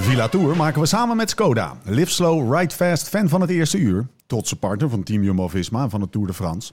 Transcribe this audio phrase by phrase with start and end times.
[0.00, 1.76] Villa Tour maken we samen met Skoda.
[1.84, 4.06] Live slow, ride fast, fan van het eerste uur.
[4.26, 6.72] Trotse partner van Team Jumbo-Visma en van de Tour de France.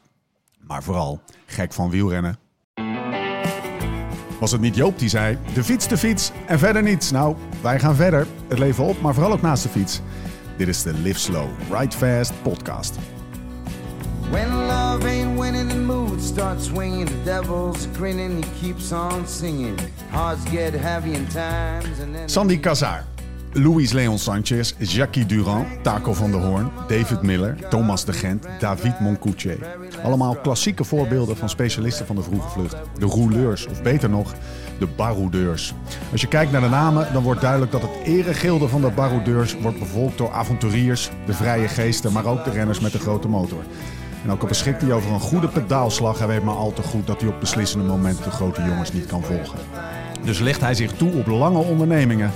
[0.67, 2.37] Maar vooral gek van wielrennen.
[4.39, 7.11] Was het niet Joop die zei, de fiets, de fiets en verder niets.
[7.11, 8.27] Nou, wij gaan verder.
[8.47, 10.01] Het leven op, maar vooral ook naast de fiets.
[10.57, 12.95] Dit is de Live Slow, Ride Fast podcast.
[14.31, 17.07] When love ain't winning, the mood starts swinging.
[17.07, 19.79] The devil's grinning, he keeps on singing.
[20.09, 22.29] Hearts get heavy in times and then...
[22.29, 23.03] Sandy Cazar,
[23.57, 28.99] Luis Leon Sanchez, Jackie Durand, Taco van der Hoorn, David Miller, Thomas de Gent, David
[28.99, 29.57] Moncoutier.
[30.03, 32.75] Allemaal klassieke voorbeelden van specialisten van de vroege vlucht.
[32.99, 34.33] De rouleurs, of beter nog,
[34.79, 35.73] de baroudeurs.
[36.11, 39.55] Als je kijkt naar de namen, dan wordt duidelijk dat het eregilde van de baroudeurs
[39.61, 43.63] wordt bevolkt door avonturiers, de vrije geesten, maar ook de renners met de grote motor.
[44.23, 47.07] En ook al beschikt hij over een goede pedaalslag, hij weet maar al te goed
[47.07, 49.59] dat hij op beslissende momenten de grote jongens niet kan volgen.
[50.23, 52.31] Dus legt hij zich toe op lange ondernemingen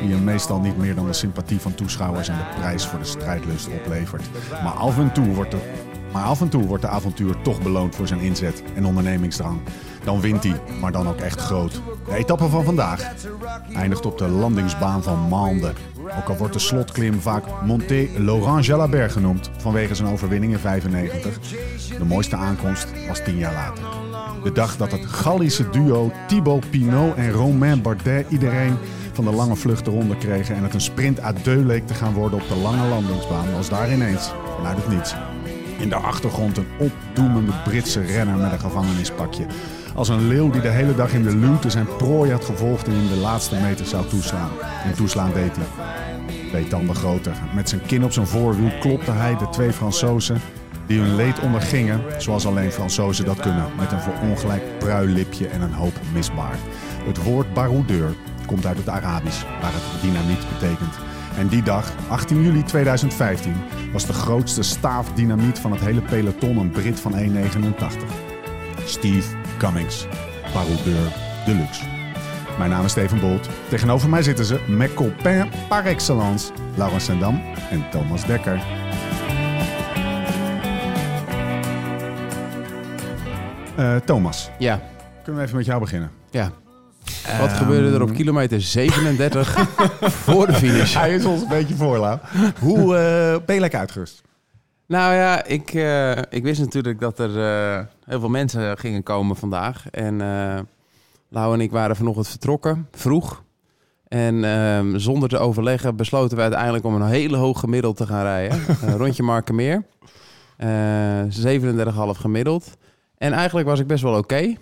[0.00, 3.04] die hem meestal niet meer dan de sympathie van toeschouwers en de prijs voor de
[3.04, 4.30] strijdlust oplevert.
[4.50, 5.58] Maar af en toe wordt de,
[6.12, 9.60] maar af en toe wordt de avontuur toch beloond voor zijn inzet en ondernemingsdrang.
[10.04, 11.82] Dan wint hij, maar dan ook echt groot.
[12.04, 13.12] De etappe van vandaag
[13.74, 15.72] eindigt op de landingsbaan van Mende.
[16.18, 21.38] Ook al wordt de slotklim vaak Monté Laurent Jalabert genoemd vanwege zijn overwinning in 95.
[21.98, 23.84] De mooiste aankomst was tien jaar later.
[24.42, 28.78] De dag dat het Gallische duo Thibaut Pinot en Romain Bardet iedereen
[29.24, 32.12] van de lange vlucht eronder kregen en het een sprint à deux leek te gaan
[32.12, 35.14] worden op de lange landingsbaan, was daar ineens, vanuit het niets.
[35.78, 39.46] In de achtergrond een opdoemende Britse renner met een gevangenispakje.
[39.94, 42.92] Als een leeuw die de hele dag in de luwte zijn prooi had gevolgd en
[42.92, 44.50] in de laatste meter zou toeslaan.
[44.84, 45.66] En toeslaan deed hij.
[46.48, 47.36] Twee tanden groter.
[47.54, 50.40] Met zijn kin op zijn voorwiel klopte hij de twee Fransozen
[50.86, 55.72] die hun leed ondergingen, zoals alleen Fransozen dat kunnen, met een verongelijk pruillipje en een
[55.72, 56.58] hoop misbaar.
[57.06, 58.14] Het woord baroudeur
[58.50, 60.94] komt uit het Arabisch, waar het dynamiet betekent.
[61.38, 63.54] En die dag, 18 juli 2015,
[63.92, 67.18] was de grootste staaf dynamiet van het hele peloton een Brit van 1,89.
[68.84, 70.06] Steve Cummings,
[70.54, 71.12] baroudeur
[71.46, 71.84] deluxe.
[72.58, 73.48] Mijn naam is Steven Bolt.
[73.68, 77.40] Tegenover mij zitten ze, met copain par excellence, Laurens Sendam
[77.70, 78.60] en Thomas Dekker.
[83.78, 84.80] Uh, Thomas, Ja,
[85.22, 86.10] kunnen we even met jou beginnen?
[86.30, 86.50] ja.
[87.40, 89.58] Wat gebeurde er op kilometer 37
[90.24, 90.94] voor de finish?
[90.94, 92.22] Hij is ons een beetje voorlaat.
[92.58, 94.22] Hoe uh, ben je lekker uitgerust?
[94.86, 99.36] Nou ja, ik, uh, ik wist natuurlijk dat er uh, heel veel mensen gingen komen
[99.36, 99.90] vandaag.
[99.90, 100.16] En
[101.28, 103.42] Lau en ik waren vanochtend vertrokken, vroeg.
[104.08, 108.22] En ehm, zonder te overleggen besloten we uiteindelijk om een hele hoog gemiddeld te gaan
[108.22, 108.60] rijden.
[108.98, 109.84] rondje Markenmeer.
[110.58, 110.66] 37,5
[112.12, 112.76] gemiddeld.
[113.16, 114.58] En eigenlijk was ik best wel oké okay,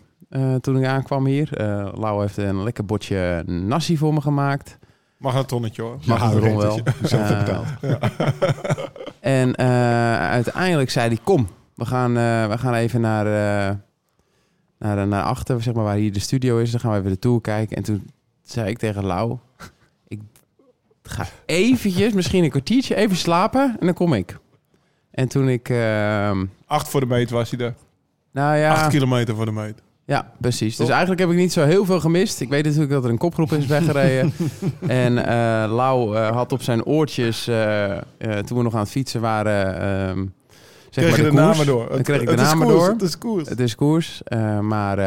[0.60, 1.48] toen ik aankwam hier.
[1.94, 4.78] Lau heeft een lekker bordje nasi voor me gemaakt.
[5.16, 5.98] Marathonnetje hoor.
[6.06, 6.80] Marathon wel.
[7.12, 7.46] Uh,
[7.80, 7.98] ja.
[9.20, 13.24] en uh, uiteindelijk zei hij, kom, we gaan, uh, we gaan even naar,
[14.78, 16.70] naar, naar achter, zeg maar, waar hier de studio is.
[16.70, 17.76] Dan gaan we even de tour kijken.
[17.76, 18.10] En toen
[18.42, 19.36] zei ik tegen Lau,
[20.08, 20.20] ik
[21.02, 24.38] ga eventjes, misschien een kwartiertje, even slapen en dan kom ik.
[25.10, 25.68] En toen ik...
[25.68, 27.74] ehm, Acht voor de meet was hij er.
[28.32, 28.72] Nou ja...
[28.72, 29.82] Acht kilometer voor de meet.
[30.08, 30.76] Ja, precies.
[30.76, 32.40] Dus eigenlijk heb ik niet zo heel veel gemist.
[32.40, 34.32] Ik weet natuurlijk dat er een kopgroep is weggereden.
[35.04, 35.24] en uh,
[35.74, 39.80] Lau uh, had op zijn oortjes, uh, toen we nog aan het fietsen waren...
[39.80, 40.26] ehm,
[40.90, 41.88] zeg kreeg maar je de, namen door.
[41.88, 42.92] Dan kreeg ik de het namen is koers, door.
[42.92, 43.48] Het is koers.
[43.48, 44.22] Het is koers.
[44.60, 44.98] maar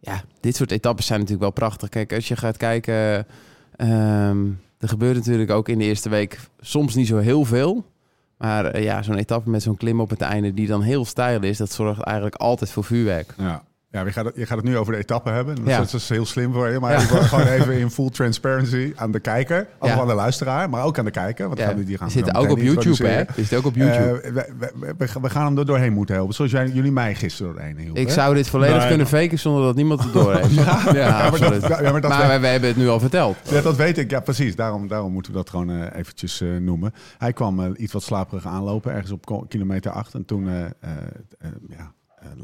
[0.00, 1.88] ja, dit soort etappes zijn natuurlijk wel prachtig.
[1.88, 3.26] Kijk, als je gaat kijken...
[3.76, 7.84] Um, er gebeurt natuurlijk ook in de eerste week soms niet zo heel veel.
[8.36, 11.56] Maar ja, zo'n etappe met zo'n klim op het einde die dan heel stijl is...
[11.56, 13.34] dat zorgt eigenlijk altijd voor vuurwerk.
[13.38, 13.62] Ja.
[13.92, 15.54] Ja, je gaat, het, je gaat het nu over de etappe hebben.
[15.54, 15.80] Dat, Ja.
[15.80, 16.78] is, dat is heel slim voor je.
[16.80, 19.66] Maar ik wil gewoon even in full transparency aan de kijker.
[19.78, 20.00] Of Ja.
[20.00, 21.46] aan de luisteraar, maar ook aan de kijker.
[21.46, 21.66] Want Ja.
[21.66, 23.24] gaan we die gaan Die zitten we ook op YouTube, hè?
[23.24, 24.20] Die zitten ook op YouTube.
[24.20, 26.34] Eh, we, we, we- we gaan hem er doorheen moeten helpen.
[26.34, 28.00] Zoals jij, jullie mij gisteren doorheen hielpen.
[28.00, 28.12] Ik hè?
[28.14, 30.54] zou dit volledig Nee, kunnen faken zonder dat niemand het door heeft.
[30.54, 30.64] ja,
[30.94, 31.60] maar absoluut.
[31.60, 33.36] dat- ja, maar dat maar weet- wij, wij hebben het nu al verteld.
[33.50, 34.10] Ja, dat weet ik.
[34.10, 34.56] Ja, precies.
[34.56, 36.92] Daarom, daarom moeten we dat gewoon eh, eventjes eh, noemen.
[37.18, 40.14] Hij kwam eh, iets wat slaperig aanlopen, ergens op kilometer 8.
[40.14, 41.84] En toen, eh, eh, eh, ja, eh.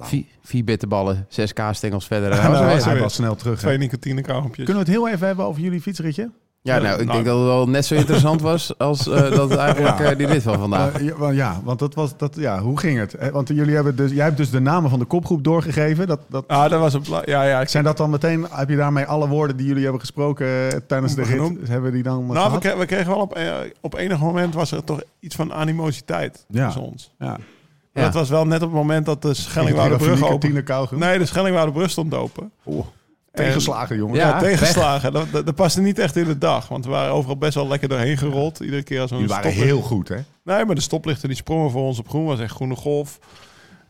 [0.00, 2.34] Vier, vier bitterballen, zes kaasstengels verder.
[2.34, 3.60] Ja, nou, hij was snel terug.
[3.60, 3.66] hè.
[3.66, 4.64] Twee nicotine-kauwgompjes.
[4.64, 6.30] Kunnen we het heel even hebben over jullie fietsritje?
[6.62, 9.56] ja, nou, ik Nou, denk dat het wel net zo interessant was als eh, dat
[9.56, 10.04] eigenlijk Ja.
[10.10, 11.02] eh, die rit van vandaag.
[11.02, 12.36] Eh, ja, want dat was dat.
[12.38, 13.14] Ja, hoe ging het?
[13.14, 16.06] Eh, Want jullie hebben dus, jij hebt dus de namen van de kopgroep doorgegeven.
[16.06, 17.02] Dat, dat, Ah, dat was een...
[17.24, 17.60] Ja, ja.
[17.60, 18.46] Ik zijn dat dan meteen?
[18.50, 21.30] Heb je daarmee alle woorden die jullie hebben gesproken eh, tijdens de rit?
[21.30, 21.68] Genoemd.
[21.68, 22.22] Hebben die dan?
[22.28, 25.00] eh, Nou, we, kregen, we kregen wel op, eh, op enig moment was er toch
[25.20, 26.64] iets van animositeit Ja.
[26.64, 27.10] tussen ons.
[27.18, 27.36] Ja.
[27.96, 28.02] Ja.
[28.02, 30.98] Dat was wel net op het moment dat de Schellingwoude brug open...
[30.98, 32.50] Nee, de Schellingwoude brug stond open.
[32.62, 32.86] Oh.
[33.32, 34.16] Tegenslagen, jongen.
[34.16, 35.12] Ja, Ja, tegenslagen.
[35.12, 36.68] Dat, dat, dat paste niet echt in de dag.
[36.68, 38.60] Want we waren overal best wel lekker doorheen gerold.
[38.60, 40.16] Iedere keer als we een Jullie waren stoplicht- heel goed, hè?
[40.44, 42.24] Nee, maar de stoplichten die sprongen voor ons op groen.
[42.24, 43.18] was echt groene golf.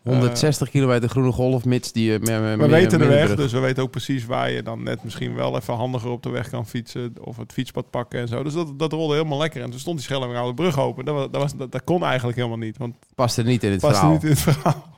[0.07, 2.15] 160 kilometer groene golf, mits die...
[2.15, 4.83] eh, me- me- We weten de weg, dus we weten ook precies waar je dan
[4.83, 7.13] net misschien wel even handiger op de weg kan fietsen.
[7.21, 8.43] Of het fietspad pakken en zo.
[8.43, 9.63] Dus dat, dat rolde helemaal lekker.
[9.63, 11.05] En toen stond die Schellingenoude brug open.
[11.05, 12.79] Dat, was, dat, was, dat, dat kon eigenlijk helemaal niet.
[12.79, 14.13] Want Past er niet in het paste verhaal.
[14.13, 14.95] niet in het verhaal.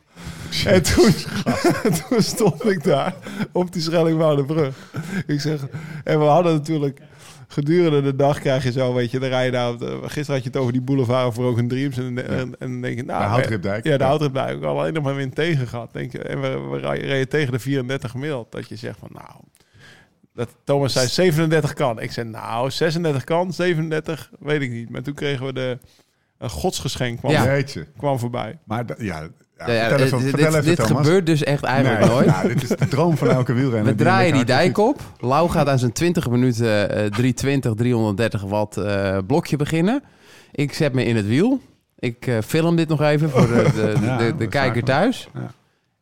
[0.66, 1.12] En toen,
[2.08, 3.14] toen stond ik daar
[3.52, 4.76] op die Schellingwoude brug.
[5.26, 5.66] Ik zeg,
[6.04, 7.00] en we hadden natuurlijk
[7.48, 9.70] gedurende de dag krijg je zo, weet je, dan rij je daar.
[9.70, 12.38] op de- gisteren had je het over die boulevard voor ook een Dreams en, en,
[12.38, 13.84] en dan denk je, nou, De Houtripdijk.
[13.84, 14.56] Ja, de Houtripdijk.
[14.56, 15.92] Ik alleen nog maar wind tegen gehad.
[15.92, 18.52] Denk je, en we, we rijden reden tegen de 34 gemiddeld.
[18.52, 19.40] Dat je zegt van, nou,
[20.34, 22.00] dat Thomas zei 37 kan.
[22.00, 24.90] Ik zei, nou, 36 kan, 37 weet ik niet.
[24.90, 25.78] Maar toen kregen we de
[26.38, 27.44] een godsgeschenk kwam, Ja.
[27.96, 28.58] Kwam voorbij.
[28.64, 29.28] Maar ja,
[29.58, 31.06] ja, Ja, ja, vertel even, dit vertel dit, even, dit Thomas.
[31.06, 32.26] gebeurt dus echt eigenlijk Nee, nooit.
[32.26, 33.92] Ja, dit is de droom van elke wielrenner.
[33.92, 35.00] We draaien die dijk op.
[35.20, 40.02] Lau gaat aan zijn 20 minuten eh 320, 330 watt eh, blokje beginnen.
[40.52, 41.60] Ik zet me in het wiel.
[41.98, 45.28] Ik eh, film dit nog even voor de, de, de, de, kijker thuis.
[45.34, 45.50] Ja.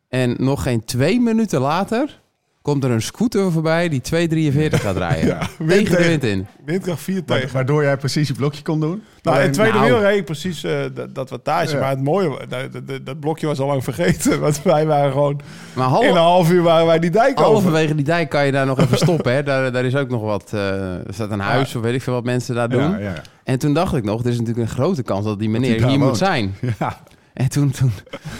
[0.09, 2.19] En nog geen twee minuten later
[2.67, 5.27] komt er een scooter voorbij die 243 gaat rijden.
[5.37, 6.47] Ja, wind tegen de wind in.
[6.65, 7.53] Windkracht 4 Wa- tegen.
[7.53, 9.03] Waardoor jij precies je blokje kon doen.
[9.21, 9.89] Nou, in het tweede nou.
[9.91, 11.73] wiel reed ik precies eh, dat, dat wattage.
[11.73, 11.79] Ja.
[11.79, 14.39] Maar het mooie, dat, dat, dat blokje was al lang vergeten.
[14.41, 15.39] Want wij waren gewoon...
[15.73, 17.51] Maar In een half, uur waren wij die dijk over.
[17.51, 19.33] halverwege die dijk kan je daar nog even stoppen.
[19.33, 19.43] Hè?
[19.43, 20.49] Daar, daar is ook nog wat...
[20.53, 22.91] eh, er staat een huis of weet ik veel wat mensen daar doen.
[22.91, 23.13] Ja, ja,
[23.43, 25.97] En toen dacht ik nog, er is natuurlijk een grote kans dat die meneer hier
[25.97, 26.17] moet woont.
[26.17, 26.55] zijn.
[26.79, 26.97] ja.
[27.37, 27.91] En toen, toen,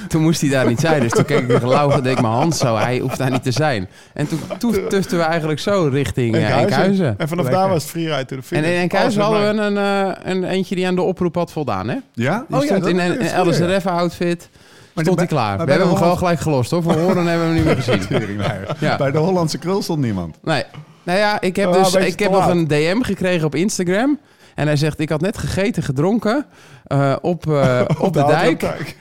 [0.07, 1.01] toen moest hij daar niet zijn.
[1.01, 2.75] Dus toen keek ik tegen Lau en deed ik mijn hand zo.
[2.75, 3.87] Hij hoeft daar niet te zijn.
[4.13, 7.15] En toen toetusten we eigenlijk zo richting eh, Enkhuizen.
[7.17, 7.61] En vanaf Lekker.
[7.61, 9.65] daar was het freeride to the En in Enkhuizen hadden we mij.
[9.65, 9.77] een,
[10.15, 11.87] eh, een eentje die aan de oproep had voldaan.
[11.89, 11.95] Hè?
[12.13, 12.45] Ja?
[12.47, 13.47] Die stond dat- in een, een.
[13.47, 14.49] LSRF-outfit.
[14.93, 15.51] Maar Stond de- hij klaar.
[15.51, 16.83] We hebben de hem gewoon gelijk gelost hoor.
[16.83, 18.41] Voor horen hebben we hem niet meer gezien.
[18.79, 18.97] Ja.
[18.97, 20.37] Bij de Hollandse krul stond niemand.
[20.43, 20.63] Nee.
[21.03, 24.19] Nou ja, ik heb, Ah, dus, een ik heb nog een DM gekregen op Instagram.
[24.57, 26.45] En hij zegt, ik had net gegeten, gedronken
[26.83, 28.95] eh, op, eh, op, de, dijk.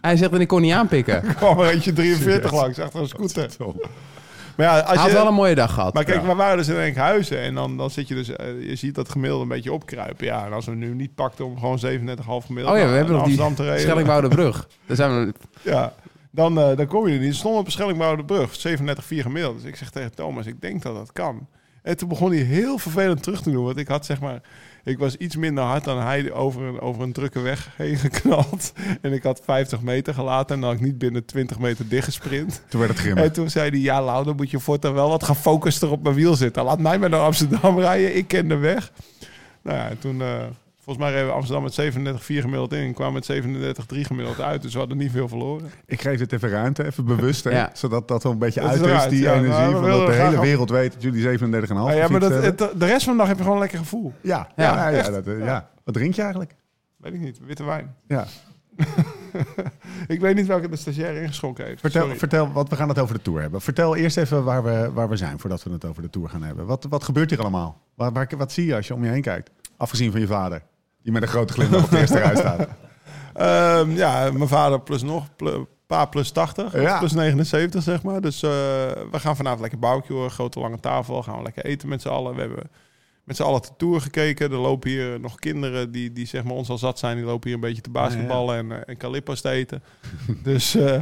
[0.00, 1.24] Hij zegt, en ik kon niet aanpikken.
[1.28, 3.50] Er kwam er eentje 43 langs achter een scooter.
[4.56, 5.12] Maar ja, Hij als had je...
[5.12, 5.94] wel een mooie dag gehad.
[5.94, 6.26] Maar kijk, Ja.
[6.26, 9.08] we waren dus in Enkhuizen en dan, dan zit je dus, eh, je ziet dat
[9.08, 10.26] gemiddelde een beetje opkruipen.
[10.26, 13.14] Ja, en als we nu niet pakten om gewoon 37,5 gemiddeld Oh ja, we hebben
[13.14, 13.80] nog die Amsterdam te rijden.
[13.80, 14.68] Schellingwoudebrug.
[14.86, 15.34] Daar zijn we...
[15.62, 15.92] Ja,
[16.30, 17.34] dan, dan kom je er niet.
[17.34, 19.56] Stond op Schellingwoudebrug, 37,4 gemiddeld.
[19.56, 21.46] Dus ik zeg tegen Thomas, ik denk dat dat kan.
[21.82, 23.64] En toen begon hij heel vervelend terug te doen.
[23.64, 24.40] Want ik had zeg maar,
[24.84, 28.72] ik was iets minder hard dan hij over een, over een drukke weg heen geknald.
[29.00, 32.62] En ik had 50 meter gelaten en dan had ik niet binnen 20 meter dichtgesprint.
[32.68, 33.24] Toen werd het grimmig.
[33.24, 36.14] En toen zei hij, ja Lau, dan moet je voortaan wel wat gefocuster op mijn
[36.14, 36.64] wiel zitten.
[36.64, 38.92] Laat mij maar naar Amsterdam rijden, ik ken de weg.
[39.62, 40.44] Nou ja, en toen, eh,
[40.84, 42.78] volgens mij reden we Amsterdam met 37,4 gemiddeld in.
[42.86, 43.32] En kwamen met
[43.94, 45.70] 37,3 gemiddeld uit, dus we hadden niet veel verloren.
[45.86, 48.80] Ik geef dit even ruimte, even bewust, hè, zodat dat wel een beetje Dat uit
[48.80, 49.34] is eruit, die ja.
[49.34, 49.50] energie.
[49.60, 52.68] Nou, van dat de hele wereld weet dat jullie 37,5 Ah, ja, maar dat, hebben.
[52.68, 54.12] het, de rest van de dag heb je gewoon een lekker gevoel.
[54.20, 55.70] ja, Ja, ja, dat, eh, ja.
[55.84, 56.54] Wat drink je eigenlijk?
[56.96, 57.94] Weet ik niet, witte wijn.
[58.06, 58.26] Ja.
[60.06, 61.80] Ik weet niet welke de stagiair ingeschonken heeft.
[61.80, 62.18] Vertel, Sorry.
[62.18, 63.60] vertel, want we gaan het over de Tour hebben.
[63.60, 66.42] Vertel eerst even waar we, waar we zijn voordat we het over de Tour gaan
[66.42, 66.66] hebben.
[66.66, 67.80] Wat, wat gebeurt hier allemaal?
[67.94, 69.50] Waar, waar, wat zie je als je om je heen kijkt?
[69.76, 70.62] Afgezien van je vader,
[71.02, 72.68] die met een grote glimlach op de eerste rij staat.
[73.34, 76.98] Ehm, ja, mijn vader plus nog, pl- pa plus 80, Ja.
[76.98, 78.20] plus 79 zeg maar.
[78.20, 78.50] Dus eh,
[79.10, 82.34] we gaan vanavond lekker barbecuen, grote lange tafel, gaan we lekker eten met z'n allen.
[82.34, 82.70] We hebben
[83.24, 84.50] met z'n allen de Tour gekeken.
[84.52, 87.16] Er lopen hier nog kinderen die, die zeg maar ons al zat zijn.
[87.16, 89.82] Die lopen hier een beetje te basketballen en, eh, en calippo's te eten.
[90.42, 91.00] dus eh,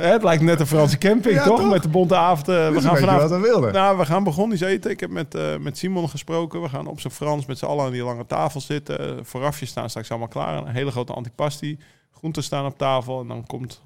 [0.00, 1.60] het lijkt net een Franse camping, Ja, toch?
[1.60, 1.70] toch?
[1.70, 2.48] Met de bonte avond.
[2.48, 3.72] eh, we gaan vanavond wat we wilden.
[3.72, 4.90] nou, we gaan begonnen eten.
[4.90, 6.62] Ik heb met, eh, met Simon gesproken.
[6.62, 9.26] We gaan op zijn Frans met z'n allen aan die lange tafel zitten.
[9.26, 10.56] Voorafjes staan straks allemaal klaar.
[10.58, 11.78] Een hele grote antipasti.
[12.12, 13.20] Groenten staan op tafel.
[13.20, 13.82] En dan komt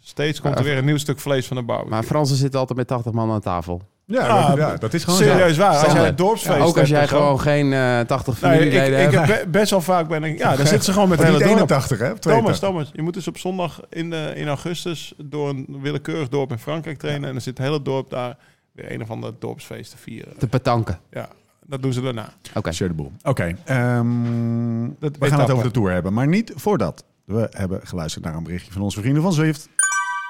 [0.00, 1.84] steeds komt er weer een nieuw stuk vlees van de bouw.
[1.84, 3.82] Maar Fransen zitten altijd met 80 man aan tafel.
[4.04, 5.24] Ja, Ah, dat, ja, dat is gewoon zo.
[5.24, 5.76] Serieus waar.
[5.84, 9.06] Als jij een dorpsfeest ook als hebt jij gewoon geen eh 80 Nee, ik, familieleden
[9.06, 9.28] ik hebt.
[9.28, 10.38] heb be- best wel vaak ben ik...
[10.38, 11.50] Ja, dan zitten ze gewoon met het hele dorp.
[11.50, 12.04] 81, hè?
[12.04, 12.68] Thomas, 82.
[12.68, 16.58] Thomas, je moet dus op zondag in, de, in augustus door een willekeurig dorp in
[16.58, 17.26] Frankrijk trainen.
[17.26, 18.36] En dan zit het hele dorp daar
[18.72, 20.38] weer een of ander dorpsfeest te vieren.
[20.38, 20.98] Te petanken.
[21.10, 21.28] Ja,
[21.66, 22.28] dat doen ze daarna.
[22.54, 22.72] Oké.
[22.72, 23.12] Sure boel.
[23.22, 26.12] Oké, ehm, we gaan het over de Tour hebben.
[26.12, 27.04] Maar niet voordat.
[27.24, 29.68] We hebben geluisterd naar een berichtje van onze vrienden van Zwift.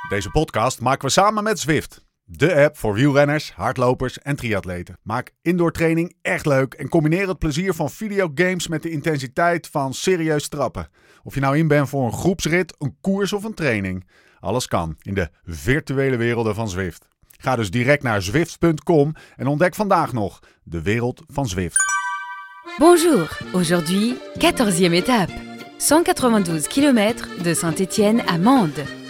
[0.08, 2.02] Deze podcast maken we samen met Zwift.
[2.36, 4.98] De app voor wielrenners, hardlopers en triatleten.
[5.02, 9.94] Maak indoor training echt leuk en combineer het plezier van videogames met de intensiteit van
[9.94, 10.88] serieus trappen.
[11.22, 14.06] Of je nou in bent voor een groepsrit, een koers of een training.
[14.40, 17.08] Alles kan in de virtuele werelden van Zwift.
[17.38, 21.76] Ga dus direct naar zwift.com en ontdek vandaag nog de wereld van Zwift.
[22.78, 25.32] Bonjour, aujourd'hui, 14e étape.
[25.88, 29.01] 192 km de Saint-Étienne à Mende.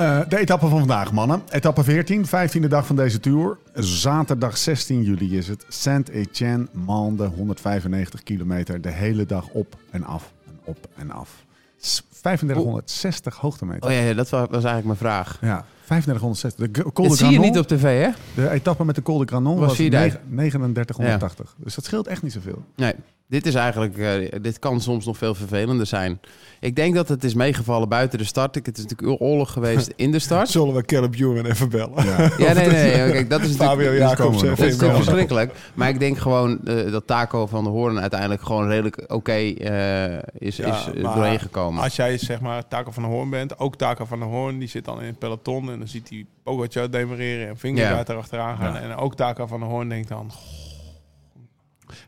[0.00, 1.42] Eh, de etappe van vandaag, mannen.
[1.50, 3.58] Etappe 14, 15e dag van deze tour.
[3.74, 5.64] Zaterdag 16 juli is het.
[5.68, 8.80] Saint-Etienne, Mande, 195 kilometer.
[8.80, 11.44] De hele dag op en af en op en af.
[11.80, 13.88] S- 3560 hoogtemeter.
[13.88, 15.38] Oh ja, ja, dat wa- was eigenlijk mijn vraag.
[15.40, 16.70] Ja, 3560.
[16.70, 18.10] De Col de Dat zie je niet op tv, hè?
[18.34, 20.20] De etappe met de Col de Granon Was was, vier dagen.
[20.34, 21.54] 3980.
[21.58, 22.64] Dus dat scheelt echt niet zoveel.
[22.76, 22.94] Nee,
[23.30, 26.20] dit is eigenlijk, eh, dit kan soms nog veel vervelender zijn.
[26.60, 28.54] Ik denk dat het is meegevallen buiten de start.
[28.54, 30.48] Het is natuurlijk oorlog geweest in de start.
[30.48, 32.04] Zullen we Caleb Ewan even bellen?
[32.04, 32.30] Ja.
[32.38, 33.10] Ja, nee, nee.
[33.10, 34.18] Kijk, dat is Fabio natuurlijk...
[34.18, 35.52] Jacobs Dat is natuurlijk verschrikkelijk.
[35.74, 40.18] Maar ik denk gewoon eh, dat Taco van de Hoorn uiteindelijk gewoon redelijk oké eh,
[40.38, 41.82] is, Ja, is maar doorheen gekomen.
[41.82, 44.68] Als jij zeg maar Taco van de Hoorn bent, ook Taco van de Hoorn, die
[44.68, 48.14] zit dan in het peloton en dan ziet hij Pogacar demereren en Vingegaard Ja.
[48.14, 48.72] erachteraan gaan.
[48.72, 48.80] Ja.
[48.80, 50.30] En ook Taco van de Hoorn denkt dan,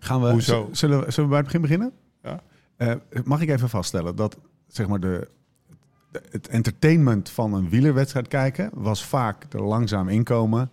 [0.01, 0.69] Gaan we, Hoezo?
[0.73, 1.93] Zullen we, zullen we bij het begin beginnen?
[2.23, 2.41] Ja.
[2.77, 4.37] Eh, mag ik even vaststellen dat
[4.67, 5.29] zeg maar de,
[6.13, 10.71] de- het entertainment van een wielerwedstrijd kijken was vaak er langzaam inkomen.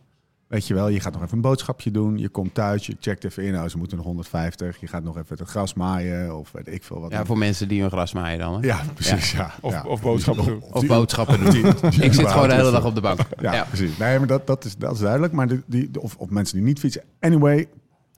[0.48, 2.18] Weet je wel, je gaat nog even een boodschapje doen.
[2.18, 3.56] Je komt thuis, je checkt even in.
[3.56, 4.80] Oh, ze moeten nog 150.
[4.80, 7.12] Je gaat nog even het gras maaien of weet ik veel wat.
[7.12, 8.54] Ja, voor mensen die hun gras maaien dan.
[8.54, 8.68] Hè?
[8.68, 9.32] ja precies.
[9.32, 9.52] Ja.
[9.62, 9.84] Of- ja.
[9.84, 10.62] of boodschappen doen.
[10.72, 11.66] Of boodschappen doen.
[12.02, 13.20] Ik zit gewoon de hele dag op de bank.
[13.42, 13.64] Ja, Ja.
[13.64, 13.98] precies.
[13.98, 15.34] Nee, maar dat, dat, is, dat is duidelijk.
[15.34, 17.04] Maar die, die, of, of mensen die niet fietsen.
[17.20, 17.68] Anyway,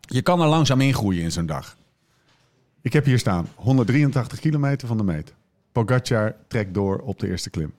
[0.01, 1.77] je kan er langzaam ingroeien in zo'n dag.
[2.81, 5.34] Ik heb hier staan 183 kilometer van de meet.
[5.72, 7.74] Pogacar trekt door op de eerste klim.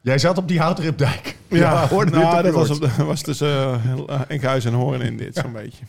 [0.00, 1.36] Jij zat op die houtripdijk.
[1.48, 5.34] Ja, hoorde je nou, dat was, op, was tussen uh, Enkhuizen en Hoorn in dit,
[5.36, 5.84] zo'n beetje.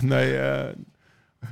[0.00, 0.74] Nee, eh,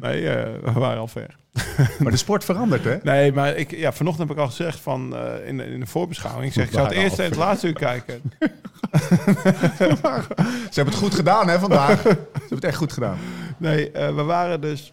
[0.00, 1.36] nee eh, we waren al ver.
[2.00, 2.96] Maar de sport verandert, hè?
[3.02, 5.86] Nee, maar ik, ja, vanochtend heb ik al gezegd van, eh, in, de- in de
[5.86, 8.20] voorbeschouwing, ik zeg, ik zou het waren eerste en het laatste uur kijken.
[10.70, 12.00] Ze hebben het goed gedaan, hè, vandaag.
[12.02, 13.18] Ze hebben het echt goed gedaan.
[13.56, 14.92] Nee, eh, we waren dus...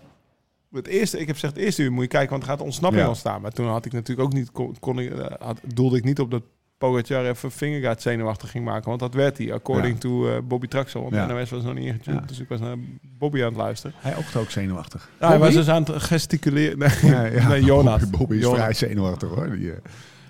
[0.72, 3.02] Het eerste, ik heb gezegd, het eerste uur moet je kijken, want er gaat ontsnapping
[3.04, 3.08] Ja.
[3.10, 3.42] ontstaan.
[3.42, 6.32] Maar toen had ik natuurlijk ook niet, kon, kon ik, had, doelde ik niet op
[6.32, 6.42] dat
[6.78, 8.88] Pogacar even Vingegaard zenuwachtig ging maken.
[8.88, 10.00] Want dat werd hij, according Ja.
[10.00, 11.02] to eh, Bobby Traxel.
[11.02, 11.26] Want Ja.
[11.26, 12.26] NOS was nog niet ingetuned, Ja.
[12.28, 12.76] dus ik was naar
[13.18, 13.96] Bobby aan het luisteren.
[14.00, 15.10] Hij oogt ook zenuwachtig.
[15.20, 16.78] Ja, hij was dus aan het gesticuleren.
[16.80, 17.48] Nee, Ja, ja.
[17.50, 18.00] nee Jonas.
[18.02, 18.58] Bobby, Bobby is Jonas.
[18.60, 19.52] vrij zenuwachtig, hoor.
[19.52, 19.78] Die, eh.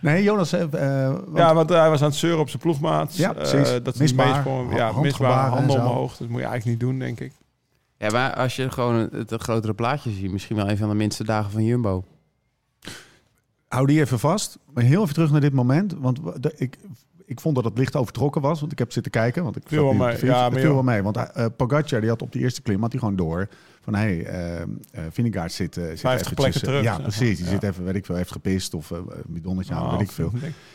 [0.02, 0.52] Nee, Jonas...
[0.54, 3.16] eh, want- Ja, want hij was aan het zeuren op zijn ploegmaat.
[3.16, 3.70] Ja, precies.
[3.84, 4.44] dat is Misbaar.
[4.76, 6.18] Ja, misbaar, en handen omhoog.
[6.18, 7.32] Dat moet je eigenlijk niet doen, denk ik.
[7.98, 10.96] Ja, maar als je gewoon het, het grotere plaatje ziet, misschien wel een van de
[10.96, 12.04] minste dagen van Jumbo.
[13.68, 14.58] Hou die even vast.
[14.74, 15.94] Maar heel even terug naar dit moment.
[16.00, 16.20] Want
[16.56, 16.78] ik,
[17.26, 18.60] ik vond dat het licht overtrokken was.
[18.60, 19.44] Want ik heb zitten kijken.
[19.44, 20.26] Want ik Viel wel mee.
[20.26, 21.02] Ja, viel wel mee.
[21.04, 21.18] Want
[21.58, 23.48] Pogacar die had op die eerste klim had hij gewoon door.
[23.82, 24.68] Van hé, hey, eh eh,
[25.12, 27.36] Vingegaard zit, zit 50 eventjes, plekken terug, Ja, precies.
[27.38, 27.52] Die Ja.
[27.52, 30.32] zit even, weet ik veel, heeft gepist of een bidonnetje aan, Nou, weet ik veel.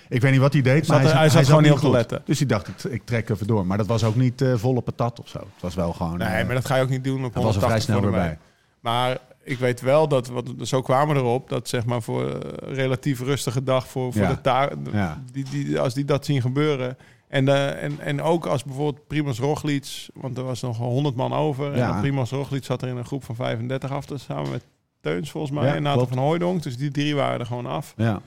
[0.08, 1.90] Ik weet niet wat hij deed, Zat maar er- hij zat gewoon niet op te
[1.90, 2.22] letten.
[2.24, 3.66] Dus hij dacht, ik, ik trek even door.
[3.66, 5.38] Maar dat was ook niet volle patat of zo.
[5.38, 6.18] Het was wel gewoon...
[6.18, 8.00] Nee, maar dat ga je ook niet doen op hij was er vrij 180 snel
[8.00, 8.38] weer bij.
[8.80, 12.74] Maar ik weet wel dat, wat, zo kwamen we erop, dat zeg maar voor een
[12.74, 14.28] relatief rustige dag voor, voor Ja.
[14.28, 15.22] de taak, Ja.
[15.32, 16.96] die, die, als die dat zien gebeuren.
[17.28, 21.32] En, de, en, en ook als bijvoorbeeld Primoz Roglic, want er was nog 100 man
[21.32, 21.76] over.
[21.76, 21.94] Ja.
[21.94, 24.64] En Primoz Roglic zat er in een groep van 35 af, te samen met
[25.00, 26.62] Teuns volgens mij en Nathan van Hooijdonk.
[26.62, 27.94] Dus die drie waren er gewoon af.
[27.96, 28.20] Ja.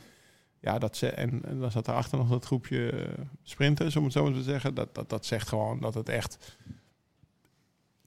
[0.59, 2.99] Ja, dat ze, en, en dan zat erachter nog dat groepje eh,
[3.43, 4.73] sprinters, om het zo maar te zeggen.
[4.73, 6.57] Dat, dat, dat zegt gewoon dat het echt...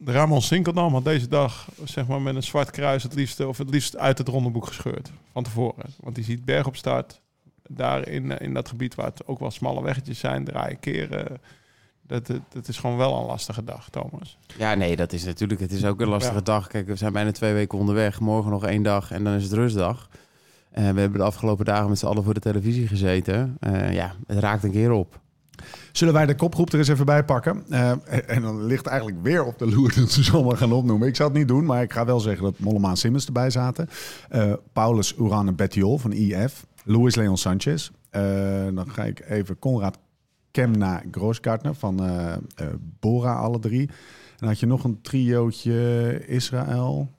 [0.04, 3.70] Ramon Sinkeldam had deze dag zeg maar, met een zwart kruis het liefst, of het
[3.70, 5.10] liefst uit het rondeboek gescheurd.
[5.32, 5.84] Van tevoren.
[6.00, 7.20] Want die ziet berg op start.
[7.68, 11.40] Daar in, eh, in dat gebied waar het ook wel smalle weggetjes zijn, draaien keren.
[12.02, 14.38] Dat, dat, dat is gewoon wel een lastige dag, Thomas.
[14.58, 15.60] Ja, nee, dat is natuurlijk.
[15.60, 16.40] Het is ook een lastige Ja.
[16.40, 16.66] dag.
[16.66, 18.20] Kijk, we zijn bijna twee weken onderweg.
[18.20, 20.08] Morgen nog één dag en dan is het rustdag.
[20.70, 23.56] En we hebben de afgelopen dagen met z'n allen voor de televisie gezeten.
[23.60, 25.20] Eh, ja, het raakt een keer op.
[25.92, 27.64] Zullen wij de kopgroep er eens even bij pakken?
[27.68, 27.90] Eh,
[28.26, 31.08] en, dan ligt eigenlijk weer op de loer dat ze ze allemaal gaan opnoemen.
[31.08, 33.50] Ik zou het niet doen, maar ik ga wel zeggen dat Mollema en Simmons erbij
[33.50, 33.88] zaten.
[34.28, 36.66] Eh, Paulus Uran en Bettiol van IF.
[36.84, 37.90] Luis Leon Sanchez.
[38.10, 38.22] Eh,
[38.74, 39.98] dan ga ik even Konrad
[40.50, 42.00] Kemna Groosgartner van
[43.00, 43.88] Bora, alle drie.
[43.88, 47.10] En dan had je nog een triootje Israël,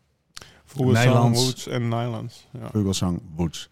[0.65, 1.43] Vroeger Nijlands.
[1.43, 2.47] Woods en Nylands.
[2.51, 2.69] Ja.
[2.71, 3.69] Vogelsang Woods.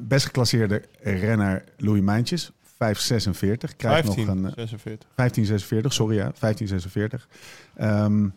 [0.00, 2.52] Best geclasseerde renner Louis Mijntjes,
[2.84, 3.76] 546.
[3.76, 4.44] Krijgt 15, nog een...
[4.44, 5.08] eh, 46.
[5.14, 7.28] 1546, sorry ja, 1546.
[7.76, 8.28] Ehm,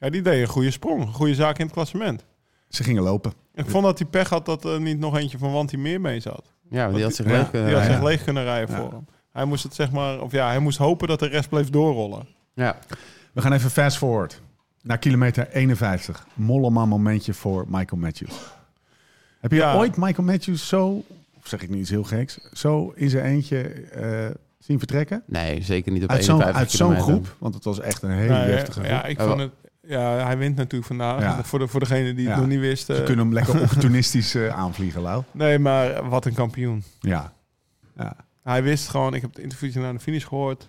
[0.00, 1.00] Ja, die deed een goede sprong.
[1.02, 2.24] Een goede zaak in het klassement.
[2.68, 3.32] ze gingen lopen.
[3.54, 6.20] Ik vond dat hij pech had dat er niet nog eentje van Wanty meer mee
[6.20, 6.52] zat.
[6.70, 8.80] Ja, die had zich Ja, leuk kunnen Die had zich leeg kunnen rijden Ja.
[8.82, 9.06] voor hem.
[9.32, 12.26] Hij moest het zeg maar, of ja, hij moest hopen dat de rest bleef doorrollen.
[12.54, 12.78] Ja.
[13.32, 14.40] We gaan even fast forward.
[14.82, 16.26] Naar kilometer 51.
[16.34, 18.34] Mollema momentje voor Michael Matthews.
[19.40, 19.74] Heb je Ja.
[19.74, 21.04] ooit Michael Matthews zo,
[21.46, 24.26] zeg ik niet iets heel geks, zo in zijn eentje eh,
[24.58, 25.22] zien vertrekken?
[25.26, 28.10] Nee, zeker niet op Uit zo'n 51 uit zo'n groep, want het was echt een
[28.10, 28.84] hele Nou, heftige groep.
[28.90, 31.20] ja, ik vond wel- het, ja, hij wint natuurlijk vandaag.
[31.20, 31.44] Ja.
[31.44, 32.40] Voor, de, voor degene die het Ja.
[32.40, 32.86] nog niet wist.
[32.86, 35.22] Ze eh, kunnen hem lekker opportunistisch eh, aanvliegen, Lau.
[35.30, 36.82] Nee, maar wat een kampioen.
[37.00, 37.32] Ja.
[37.96, 38.16] ja.
[38.42, 40.68] Hij wist gewoon, ik heb het interviewtje naar de finish gehoord.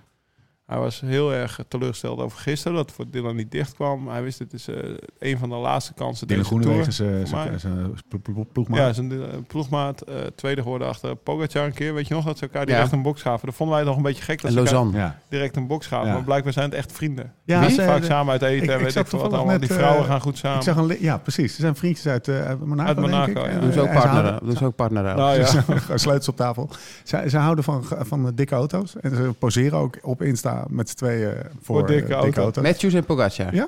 [0.68, 4.08] Hij was heel erg teleurgesteld over gisteren, dat voor Dylan niet dicht kwam.
[4.08, 4.76] Hij wist, dit is eh,
[5.20, 6.46] een van de laatste kansen Dylan.
[6.46, 7.94] Groenewegen, zijn- Maar- zijn zijn
[8.24, 8.78] plo- ploegmaat.
[8.80, 11.94] Ja, zijn eh, ploegmaat, eh, tweede geworden achter Pogacar een keer.
[11.94, 12.74] Weet je nog dat ze elkaar Ja.
[12.74, 13.46] direct een box gaven?
[13.46, 14.98] Dat vonden wij nog een beetje gek dat En ze elkaar Lausanne.
[15.00, 15.20] ja.
[15.30, 16.08] direct een box gaven.
[16.08, 16.14] Ja.
[16.14, 17.34] Maar blijkbaar zijn het echt vrienden.
[17.44, 19.34] Ja, ze- vaak de- samen uit eten ik- en ik weet zag ik veel wat
[19.34, 19.52] allemaal.
[19.52, 20.58] net, Die vrouwen eh, gaan goed samen.
[20.58, 21.56] Ik zag een ja, precies.
[21.56, 23.52] Ze zijn vriendjes uit eh, uit Monaco, Uit Monaco, ik.
[23.52, 23.60] ja.
[23.60, 24.40] Doen ze ook eh, en partneren.
[24.46, 25.16] Doen ze ook partneren.
[25.16, 25.46] Nou ja.
[25.98, 26.70] Sleutels op tafel.
[27.04, 28.96] Ze, ze houden van, van dikke auto's.
[29.02, 32.36] En ze poseren ook op Insta met z'n tweeën voor, Voor dikke eh, auto's.
[32.44, 32.64] auto's.
[32.64, 33.56] Matthews en Pogacar.
[33.56, 33.68] Ja?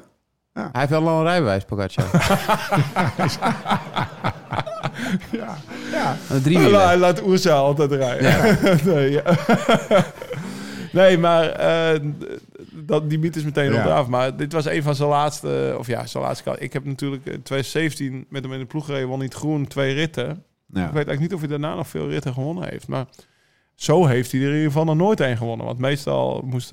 [0.53, 0.69] Ja.
[0.72, 2.05] Hij heeft wel al een rijbewijs, Pogacar.
[5.31, 5.58] Ja,
[5.91, 6.15] ja.
[6.43, 8.58] Drie Hij la- hij laat Oerza altijd rijden.
[8.96, 9.24] nee, ja.
[10.91, 12.00] nee, maar eh,
[12.74, 14.03] dat, die mythe is meteen Ja.
[14.03, 15.75] Maar dit was een van zijn laatste...
[15.77, 16.55] Of ja, zijn laatste...
[16.60, 19.08] Ik heb natuurlijk in 2017 met hem in de ploeg gereden.
[19.08, 20.25] Won niet groen, twee ritten.
[20.27, 20.34] Ja.
[20.86, 22.88] Ik weet eigenlijk niet of hij daarna nog veel ritten gewonnen heeft.
[22.88, 23.05] Maar
[23.79, 25.65] zo heeft hij er in ieder geval nog nooit één gewonnen.
[25.65, 26.69] Want meestal moest,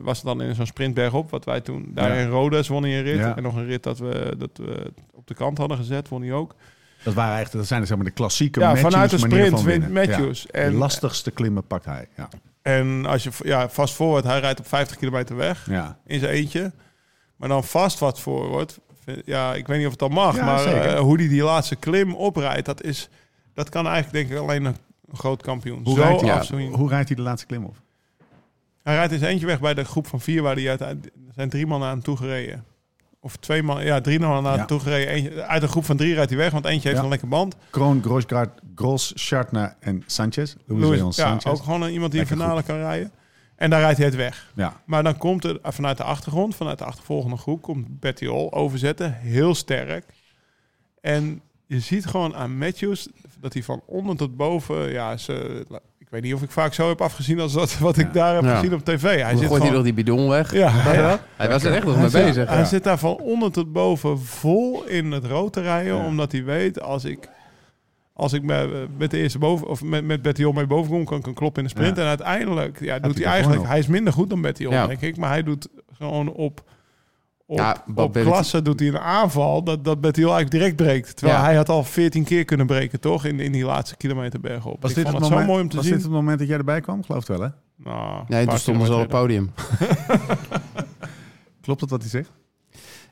[0.00, 1.30] was het dan in zo'n sprintberg op.
[1.30, 1.90] Wat wij toen...
[1.94, 2.20] Daar Ja.
[2.20, 3.18] in Rodes won hij een rit.
[3.18, 3.36] Ja.
[3.36, 6.32] En nog een rit dat we, dat we op de kant hadden gezet, won hij
[6.32, 6.54] ook.
[7.02, 9.62] Dat, waren echt, dat zijn dus zeg maar de klassieke Ja, Matthews vanuit de sprint
[9.62, 9.90] wint.
[9.90, 10.42] Matthews.
[10.50, 10.60] Ja.
[10.60, 12.08] En- de lastigste klimmen pakt hij.
[12.16, 12.28] Ja.
[12.62, 15.98] En als je ja, vast forward, hij rijdt op 50 kilometer weg Ja.
[16.06, 16.72] in zijn eentje.
[17.36, 18.78] Maar dan vast wat forward.
[19.24, 22.14] Ja, ik weet niet of het dan mag, maar eh, hoe die die laatste klim
[22.14, 23.08] oprijdt, dat is
[23.54, 24.76] dat kan eigenlijk denk ik alleen een
[25.12, 25.80] groot kampioen.
[25.84, 26.72] Hoe, Zo rijdt hij, afzien.
[26.74, 27.76] hoe rijdt hij de laatste klim op?
[28.82, 31.32] Hij rijdt in zijn eentje weg bij de groep van vier, waar hij uiteindelijk er
[31.34, 32.64] zijn drie man naar hem toe gereden.
[33.20, 34.66] Of twee man, ja, drie man naar hem Ja.
[34.66, 35.08] toe gereden.
[35.08, 37.04] Eentje, uit een groep van drie rijdt hij weg, want eentje heeft Ja.
[37.04, 37.56] een lekker band.
[37.70, 40.54] Kroon, Grosgaard, Gros, Schartner en Sanchez.
[40.66, 41.44] Luis Leon ja, Sanchez.
[41.46, 43.10] ook gewoon iemand die een Lekker finale kan rijden.
[43.56, 44.52] En daar rijdt hij het weg.
[44.54, 44.80] Ja.
[44.84, 49.12] Maar dan komt er vanuit de achtergrond, vanuit de achtervolgende groep, komt Betty overzetten.
[49.12, 50.04] Heel sterk.
[51.00, 53.08] En je ziet gewoon aan Matthews
[53.40, 55.64] dat hij van onder tot boven, ja, ze,
[55.98, 58.12] ik weet niet of ik vaak zo heb afgezien als dat, wat ik Ja.
[58.12, 58.54] daar heb Ja.
[58.58, 59.02] gezien op tv.
[59.02, 60.52] Hij Hij zit gooit hij gewoon, nog die bidon weg.
[60.52, 62.48] ja, Ja, Hij was er echt nog mee zit, bezig.
[62.48, 66.04] hij zit daar van onder tot boven vol in het rood te rijden, Ja.
[66.06, 67.28] omdat hij weet als ik
[68.12, 71.18] als ik met, met de eerste boven of met, met Betty mee boven kom, kan
[71.18, 71.96] ik een klop in de sprint.
[71.96, 72.02] Ja.
[72.02, 73.54] En uiteindelijk ja, doet hij eigenlijk.
[73.56, 74.86] gewoon Hij is minder goed dan Betty Ja.
[74.86, 75.16] denk ik.
[75.16, 76.62] Maar hij doet gewoon op,
[77.46, 81.16] op, Ja, op klasse doet hij een aanval dat, dat Betty Hall eigenlijk direct breekt.
[81.16, 81.44] Terwijl Ja.
[81.44, 83.24] hij had al 14 keer kunnen breken, toch?
[83.24, 84.82] In, in die laatste kilometer bergop.
[84.82, 85.94] Was ik dit, het moment, zo mooi om te was zien.
[85.94, 87.04] dit het moment dat jij erbij kwam?
[87.04, 87.54] Geloof het wel, hè?
[87.76, 89.50] Nou, Nee, toen stonden ze al op het podium.
[91.62, 92.30] Klopt het wat hij zegt?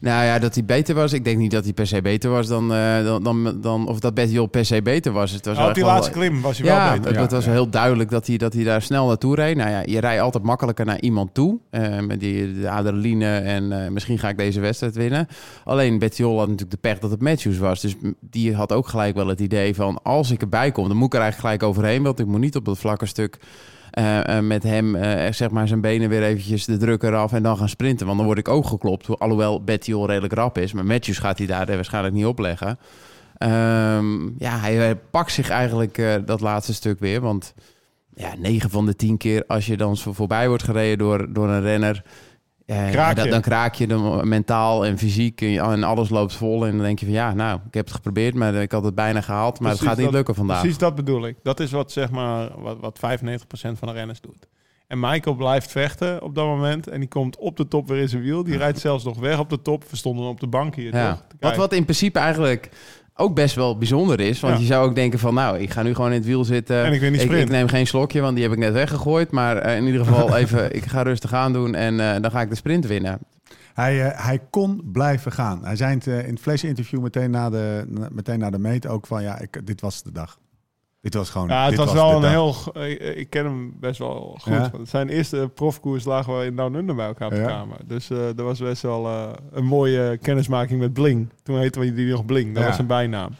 [0.04, 1.12] Nou ja, dat hij beter was.
[1.12, 2.72] Ik denk niet dat hij per se beter was dan...
[2.74, 5.30] eh, dan, dan, dan of dat Betty Hol per se beter was.
[5.30, 7.06] Het was Nou, op die wel- laatste klim was hij wel beter.
[7.06, 7.50] het, Ja, het was ja.
[7.50, 9.56] heel duidelijk dat hij, dat hij daar snel naartoe reed.
[9.56, 11.58] Nou ja, je rijdt altijd makkelijker naar iemand toe.
[11.70, 15.26] eh, met die de adrenaline en eh, misschien ga ik deze wedstrijd winnen.
[15.64, 17.80] Alleen Betty Hol had natuurlijk de pech dat het Matthews was.
[17.80, 20.02] Dus die had ook gelijk wel het idee van...
[20.02, 22.02] als ik erbij kom, dan moet ik er eigenlijk gelijk overheen.
[22.02, 23.38] Want ik moet niet op dat vlakke stuk...
[23.94, 27.56] eh, met hem eh, zeg maar zijn benen weer eventjes de druk eraf en dan
[27.56, 28.06] gaan sprinten.
[28.06, 29.18] Want dan word ik ook geklopt.
[29.18, 30.72] Alhoewel Betty Hol redelijk rap is.
[30.72, 32.78] Maar Matthews gaat hij daar waarschijnlijk niet opleggen.
[33.36, 37.20] Ehm, ja, hij pakt zich eigenlijk dat laatste stuk weer.
[37.20, 37.54] Want
[38.14, 41.62] ja, 9 van de 10 keer als je dan voorbij wordt gereden door, door een
[41.62, 42.02] renner...
[42.66, 46.66] eh, Kraak dan, kraak je dan mentaal en fysiek en, en alles loopt vol.
[46.66, 48.94] En dan denk je van ja, nou, ik heb het geprobeerd, maar ik had het
[48.94, 49.60] bijna gehaald.
[49.60, 50.60] Maar Precies het gaat niet dat- lukken vandaag.
[50.60, 51.36] Precies dat bedoel ik.
[51.42, 54.46] Dat is wat, zeg maar, wat, wat 95% van de renners doet.
[54.86, 56.88] En Michael blijft vechten op dat moment.
[56.88, 58.44] En die komt op de top weer in zijn wiel.
[58.44, 59.84] Die rijdt zelfs nog weg op de top.
[59.90, 61.10] We stonden op de bank hier, Ja.
[61.12, 61.22] toch?
[61.40, 62.70] Wat, wat in principe eigenlijk
[63.16, 64.40] ook best wel bijzonder is.
[64.40, 64.60] Want Ja.
[64.60, 66.84] je zou ook denken van nou, ik ga nu gewoon in het wiel zitten.
[66.84, 67.50] En ik ik, sprinten.
[67.54, 69.30] neem geen slokje, want die heb ik net weggegooid.
[69.30, 72.40] Maar eh, in ieder geval even, ik ga rustig aan doen en eh, dan ga
[72.40, 73.18] ik de sprint winnen.
[73.74, 75.64] Hij, eh, hij kon blijven gaan.
[75.64, 79.06] Hij zei het, eh, in het flash-interview meteen na de, meteen na de meet ook
[79.06, 79.22] van...
[79.22, 80.38] ja, ik, dit was de dag.
[81.04, 81.48] Dit was gewoon...
[81.48, 82.54] Ja, het dit was wel een heel...
[82.74, 84.52] Ik, ik ken hem best wel goed.
[84.52, 84.70] Ja?
[84.72, 87.46] Want zijn eerste profkoers lagen we in Down Under bij elkaar op de Ja.
[87.46, 87.76] kamer.
[87.86, 91.28] Dus eh dat was best wel eh, een mooie kennismaking met Bling.
[91.42, 92.48] Toen heette we die nog Bling.
[92.52, 92.66] Dat Ja.
[92.66, 93.30] was zijn bijnaam.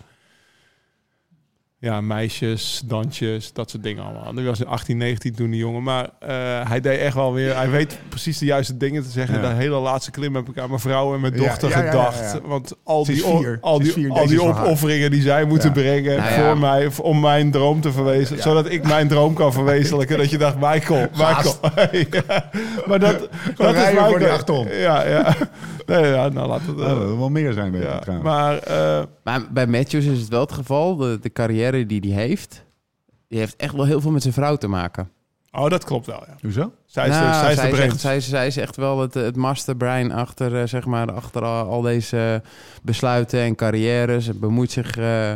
[1.84, 4.32] Ja, meisjes, dansjes, dat soort dingen allemaal.
[4.32, 5.82] Nu was hij 18, 19 toen die jongen.
[5.82, 6.28] Maar eh,
[6.68, 7.56] hij deed echt wel weer...
[7.56, 9.40] Hij weet precies de juiste dingen te zeggen.
[9.42, 9.48] Ja.
[9.48, 11.90] De hele laatste klim heb ik aan mijn vrouw en mijn dochter ja, ja, ja,
[11.90, 12.32] gedacht.
[12.32, 12.40] ja.
[12.44, 13.58] Want al die, vier.
[13.60, 15.74] al die, vier, al die opofferingen die zij moeten Ja.
[15.74, 16.46] brengen Nou ja.
[16.48, 18.36] voor mij, om mijn droom te verwezenlijken.
[18.36, 18.42] Ja.
[18.56, 20.18] Zodat ik mijn droom kan verwezenlijken.
[20.18, 21.54] dat je dacht, Michael, Michael.
[22.26, 22.50] Ja,
[22.86, 24.32] maar dat, dat is rijden voor die Michael.
[24.32, 24.68] achterom.
[24.68, 25.36] Ja, ja.
[25.86, 26.78] Nee, ja, nou laat het...
[26.80, 27.98] Eh, dat wil wel meer zijn, denk ik, ja.
[27.98, 28.28] trouwens.
[28.28, 30.96] Maar eh, Maar bij Matthews is het wel het geval.
[30.96, 32.64] De, de carrière die hij heeft,
[33.28, 35.10] die heeft echt wel heel veel met zijn vrouw te maken.
[35.52, 36.34] oh, dat klopt wel, ja.
[36.42, 36.72] Hoezo?
[36.86, 38.76] Zij is, de- Nou, zij is de zij, is echt, zij, is, zij is echt
[38.76, 42.42] wel het, het masterbrein achter, eh, zeg maar, achter al, al deze
[42.82, 44.24] besluiten en carrières.
[44.24, 45.32] Ze bemoeit zich eh,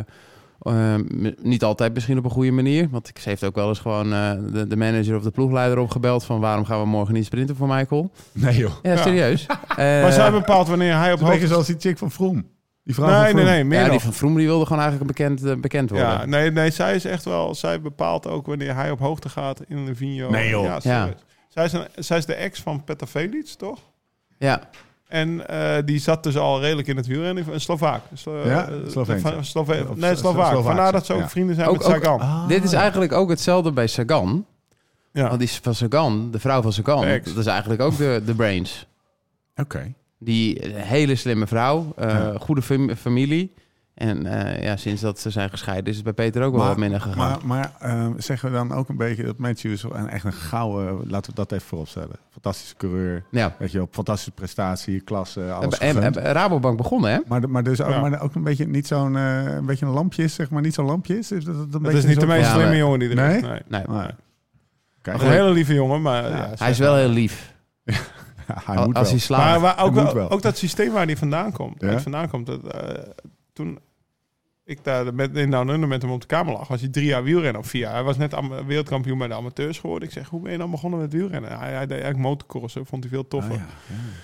[0.59, 2.87] Eh, m- niet altijd misschien op een goede manier.
[2.91, 6.23] Want ze heeft ook wel eens gewoon eh, de, de manager of de ploegleider opgebeld...
[6.25, 8.11] van waarom gaan we morgen niet sprinten voor Michael?
[8.31, 8.71] Nee joh.
[8.81, 9.45] Ja, serieus.
[9.45, 11.47] Eh, maar zij bepaalt wanneer hij op Een beetje hoogte...
[11.47, 12.47] zoals die chick van Vroom.
[12.83, 13.45] Die vrouw van Nee, nee, Vroom.
[13.53, 16.07] nee, meer ja, die van Vroom die wilde gewoon eigenlijk bekend, eh, bekend worden.
[16.07, 17.55] Ja, nee, nee, zij is echt wel...
[17.55, 20.29] Zij bepaalt ook wanneer hij op hoogte gaat in de Vigno.
[20.29, 20.63] Nee, joh.
[20.63, 21.15] Ja, serieus.
[21.49, 23.79] Zij, is een, zij is de ex van Petter Velits, toch?
[24.37, 24.69] Ja.
[25.09, 27.53] En eh, die zat dus al redelijk in het wielrennen.
[27.53, 28.01] Een Slovaak.
[28.13, 29.21] Slo Ja, eh, Sloveens.
[29.21, 30.63] van- Slove Of nee, Slo- Slovaak.
[30.63, 31.29] Vandaar dat ze ook ja.
[31.29, 32.19] vrienden zijn Ook- met ook- Sagan.
[32.19, 32.47] Ah.
[32.47, 34.45] Dit is eigenlijk ook hetzelfde bij Sagan.
[35.11, 35.27] ja.
[35.27, 37.27] Want die van Sagan, de vrouw van Sagan, ex.
[37.27, 38.87] dat is eigenlijk ook de, de brains.
[39.55, 39.93] Oké.
[40.19, 42.33] Die een hele slimme vrouw, eh, Ja.
[42.39, 43.53] goede fam- familie.
[43.99, 46.69] En eh, ja, sinds dat ze zijn gescheiden is het bij Peter ook wel Maar-
[46.69, 47.17] wat minder gegaan.
[47.17, 51.09] Maar, maar eh, zeggen we dan ook een beetje dat Matthews een, echt een gouden...
[51.09, 52.15] Laten we dat even vooropstellen.
[52.31, 53.23] Fantastische coureur.
[53.31, 53.55] ja.
[53.57, 57.17] Weet je, op fantastische prestatie, klasse, alles En, en, en Rabobank begonnen, hè?
[57.27, 57.99] Maar, maar dus ook, Ja.
[58.09, 60.73] maar ook een beetje niet zo'n eh, een beetje een lampje is, zeg maar, niet
[60.73, 61.31] zo'n lampje is.
[61.31, 63.35] is dat, een is niet de meest Ja, slimme maar- jongen die er Nee?
[63.35, 63.41] is.
[63.41, 63.59] Nee.
[63.87, 64.07] Nee.
[65.01, 66.29] Kijk, Een hele lieve jongen, maar...
[66.29, 67.53] Ja, Hij is wel heel lief.
[67.85, 69.37] hij Als moet hij wel.
[69.37, 70.29] Maar waar, ook, wel, wel.
[70.29, 71.73] ook dat systeem waar hij vandaan komt.
[71.79, 71.85] Ja?
[71.85, 73.03] Waar hij vandaan komt dat, eh,
[73.53, 73.79] toen
[74.69, 77.05] ik daar met, in Down Under met hem op de kamer lag, was hij drie
[77.05, 77.93] jaar wielrennen of vier jaar.
[77.93, 80.07] Hij was net am- wereldkampioen bij de amateurs geworden.
[80.07, 81.57] Ik zeg, hoe ben je dan begonnen met wielrennen?
[81.59, 83.51] Hij, hij deed eigenlijk motocrossen, vond hij veel toffer.
[83.51, 83.65] Ah, ja.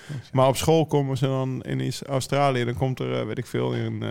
[0.08, 0.16] Ja.
[0.32, 2.64] Maar op school komen ze dan in Australië.
[2.64, 4.08] Dan komt er, eh, weet ik veel, in, eh,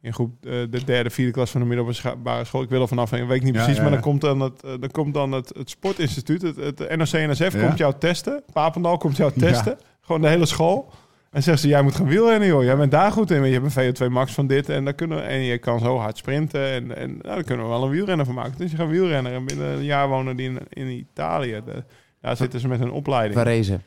[0.00, 2.62] in groep eh, de derde, vierde klas van de middelbare school.
[2.62, 3.76] Ik wil er vanaf, ik weet niet precies.
[3.76, 7.52] ja, Maar dan komt dan het, dan komt dan het, het sportinstituut, het, het NOC-NSF,
[7.52, 7.66] Ja.
[7.66, 8.42] komt jou testen.
[8.52, 9.78] Papendal komt jou testen.
[10.00, 10.92] Gewoon de hele school.
[11.34, 12.62] En zeggen ze, jij moet gaan wielrennen, joh.
[12.62, 13.44] Jij bent daar goed in.
[13.44, 14.68] Je hebt een VO2 max van dit.
[14.68, 16.70] En, dan kunnen we, en je kan zo hard sprinten.
[16.70, 18.58] En, en nou, daar kunnen we wel een wielrenner van maken.
[18.58, 19.32] Dus je gaat wielrennen.
[19.32, 21.60] En binnen een jaar wonen die in, in Italië.
[21.64, 21.84] De-
[22.20, 23.34] daar zitten ze met hun opleiding.
[23.34, 23.80] Varese.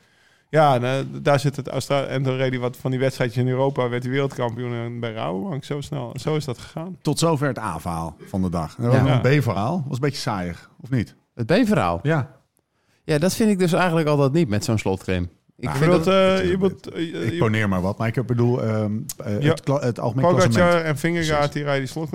[0.48, 1.68] Ja, eh, daar zit het.
[1.88, 3.88] En toen reed hij wat van die wedstrijdjes in Europa.
[3.88, 5.64] Werd hij wereldkampioen en bij Rabobank.
[5.64, 6.12] Zo snel.
[6.20, 6.96] Zo is dat gegaan.
[7.02, 8.76] Tot zover het A-verhaal van de dag.
[8.80, 9.20] Ja.
[9.22, 9.84] een B-verhaal.
[9.86, 11.14] Was een beetje saaiig, of niet?
[11.34, 12.00] Het B-verhaal.
[12.02, 12.36] Ja.
[13.04, 15.30] Ja, dat vind ik dus eigenlijk altijd niet met zo'n slotclaim.
[15.60, 16.06] Ik Nou, vind dat...
[16.06, 18.92] eh, eh, Ik je- poneer maar wat, maar ik bedoel ehm,
[19.24, 19.48] eh, Ja.
[19.50, 22.10] het, het algemeen Pogacar en Vingegaard die rijden die slot.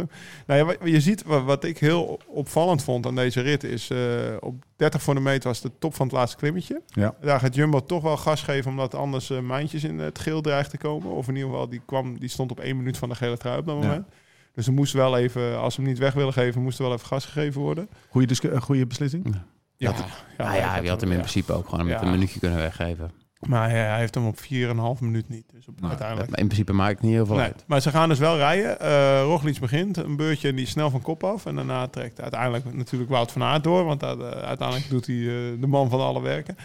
[0.48, 3.98] Nou ja, je ziet wat, wat ik heel opvallend vond aan deze rit is eh,
[4.40, 6.82] op 30 voor de meter was de top van het laatste klimmetje.
[6.86, 7.16] Ja.
[7.22, 10.70] Daar gaat Jumbo toch wel gas geven omdat anders eh mijntjes in het geel dreigt
[10.70, 11.12] te komen.
[11.12, 13.60] Of in ieder geval die kwam, die stond op één minuut van de gele trui
[13.60, 13.82] op dat Ja.
[13.82, 14.06] moment.
[14.54, 16.94] Dus er moest wel even, als ze hem niet weg willen geven, moest er wel
[16.94, 17.88] even gas gegeven worden.
[18.14, 19.36] Eh, goeie beslissing?
[19.78, 19.94] Ja,
[20.38, 21.22] nou ja, je had hem in ja.
[21.22, 22.06] principe ook gewoon met Ja.
[22.06, 23.12] een minuutje kunnen weggeven.
[23.48, 25.44] Maar hij, hij heeft hem op 4,5 minuut niet.
[25.54, 26.30] Dus op, Nou, uiteindelijk.
[26.38, 27.64] In principe maakt het niet heel veel Nee, uit.
[27.68, 28.80] maar ze gaan dus wel rijden.
[28.80, 31.46] Eh Roglic begint, een beurtje en die snel van kop af.
[31.46, 33.86] En daarna trekt uiteindelijk natuurlijk Wout van Aert door.
[33.86, 36.56] Want dat, eh, uiteindelijk doet hij eh, de man van alle werken.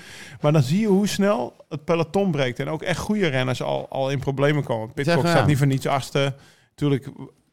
[0.41, 2.59] Maar dan zie je hoe snel het peloton breekt.
[2.61, 4.93] En ook echt goede renners al, al in problemen komen.
[4.95, 5.29] Pitcock ja.
[5.31, 6.35] staat niet voor niets achtste.
[6.71, 7.09] Natuurlijk,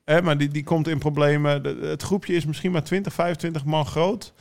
[0.05, 1.63] hè, maar die, die komt in problemen.
[1.63, 4.33] De- het groepje is misschien maar 20, 25 man groot.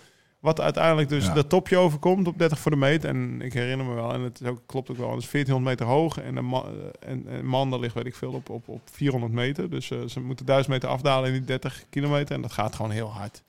[0.45, 1.35] Wat uiteindelijk dus Ja.
[1.35, 3.05] dat topje overkomt op 30 voor de meet.
[3.05, 5.79] En ik herinner me wel, en het is ook, klopt ook wel, het is 1400
[5.79, 6.21] meter hoog.
[6.21, 6.65] En een man,
[7.07, 9.71] en, en daar ligt, weet ik veel, op, op, op 400 meter.
[9.71, 12.35] Dus eh, ze moeten 1000 meter afdalen in die 30 kilometer.
[12.35, 13.43] En dat gaat gewoon heel hard.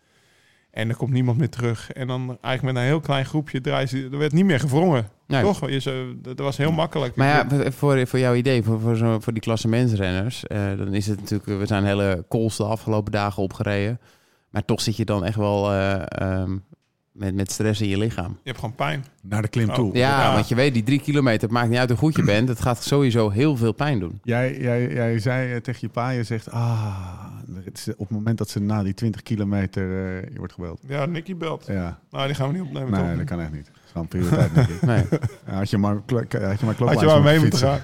[0.71, 1.91] En er komt niemand meer terug.
[1.91, 4.10] En dan eigenlijk met een heel klein groepje draaien ze...
[4.12, 5.10] Er werd niet meer gewrongen.
[5.27, 5.41] Nee.
[5.41, 5.69] Toch?
[5.69, 7.15] Je zou- dat was heel makkelijk.
[7.15, 10.93] Maar ja, voor, voor jouw idee, voor, voor, zo, voor die klasse mensrenners, eh, dan
[10.93, 13.99] is het natuurlijk, we zijn hele kools de afgelopen dagen opgereden.
[14.49, 16.58] Maar toch zit je dan echt wel eh, ehm,
[17.15, 18.32] met, met stress in je lichaam.
[18.32, 19.06] Je hebt gewoon pijn.
[19.21, 19.75] Naar de klim Oh.
[19.75, 19.97] toe.
[19.97, 20.34] Ja, Ja.
[20.34, 22.47] want je weet, die drie kilometer, het maakt niet uit hoe goed je bent.
[22.47, 24.19] Het gaat sowieso heel veel pijn doen.
[24.23, 27.25] Jij, jij, jij zei eh, tegen je pa, je zegt, ah,
[27.63, 30.82] het is op het moment dat ze na die 20 kilometer, eh, je wordt gebeld.
[30.88, 31.65] Ja, Nicky belt.
[31.67, 32.91] Ja, Nou, die gaan we niet opnemen.
[32.91, 33.17] nee, toch?
[33.17, 33.71] dat kan echt niet.
[33.95, 34.81] Is prioriteit, denk ik.
[34.91, 35.03] Nee.
[35.47, 37.79] Ja, had je maar, had je maar Had je maar mee moeten gaan.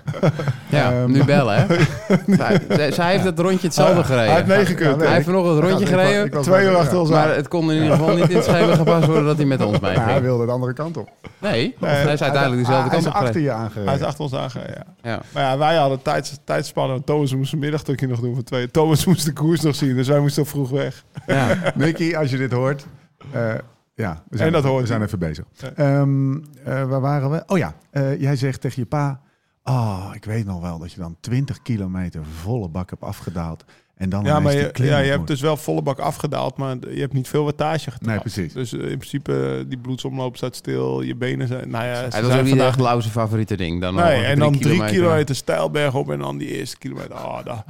[0.69, 1.11] Ja, Ehm.
[1.11, 1.65] nu bellen, hè?
[2.35, 4.25] zij, zij- zij heeft het rondje hetzelfde gereden.
[4.25, 5.01] Hij heeft negen gekund.
[5.01, 6.25] Hij heeft vanochtend het rondje Ik was- gereden.
[6.25, 8.45] ik was- Twee uur achter ons Maar het kon in ieder geval niet in het
[8.45, 10.23] schema gepast worden dat hij met ons mee Ja, hij ging.
[10.25, 11.09] wilde de andere kant op.
[11.39, 13.41] Nee, hij is uiteindelijk dezelfde hij kant is op achter gereden.
[13.41, 13.87] je aangereden.
[13.89, 15.09] Hij is achter ons aangereden, ja.
[15.11, 15.19] Ja.
[15.33, 17.03] Maar ja, wij hadden tijds, tijdspannen.
[17.03, 18.71] Thomas moest een middagstukje nog doen voor twee.
[18.71, 21.03] Thomas moest de koers nog zien, dus wij moesten vroeg weg.
[21.27, 21.57] Ja.
[21.75, 22.85] Nicky, als je dit hoort.
[23.31, 23.53] eh,
[24.01, 25.45] ja, we zijn, En dat hoort we zijn even bezig.
[25.53, 25.71] Ja.
[25.75, 27.43] Ehm, eh, waar waren we?
[27.47, 29.21] Oh ja, eh, jij zegt tegen je pa...
[29.63, 33.65] Oh, ik weet nog wel dat je dan 20 kilometer volle bak hebt afgedaald.
[33.95, 36.99] En dan Ja, maar je, ja, je hebt dus wel volle bak afgedaald, maar je
[36.99, 38.05] hebt niet veel wattage getrapt.
[38.05, 38.53] Nee, precies.
[38.53, 41.69] Dus eh, in principe, die bloedsomloop staat stil, je benen zijn...
[41.69, 43.81] Nou ja, zijn was ook niet vandaag- echt Lauw's favoriete ding.
[43.81, 44.95] Dan Nee, en dan drie kilometer.
[44.95, 47.13] kilometer, stijlberg op en dan die eerste kilometer.
[47.15, 47.63] Oh, dat,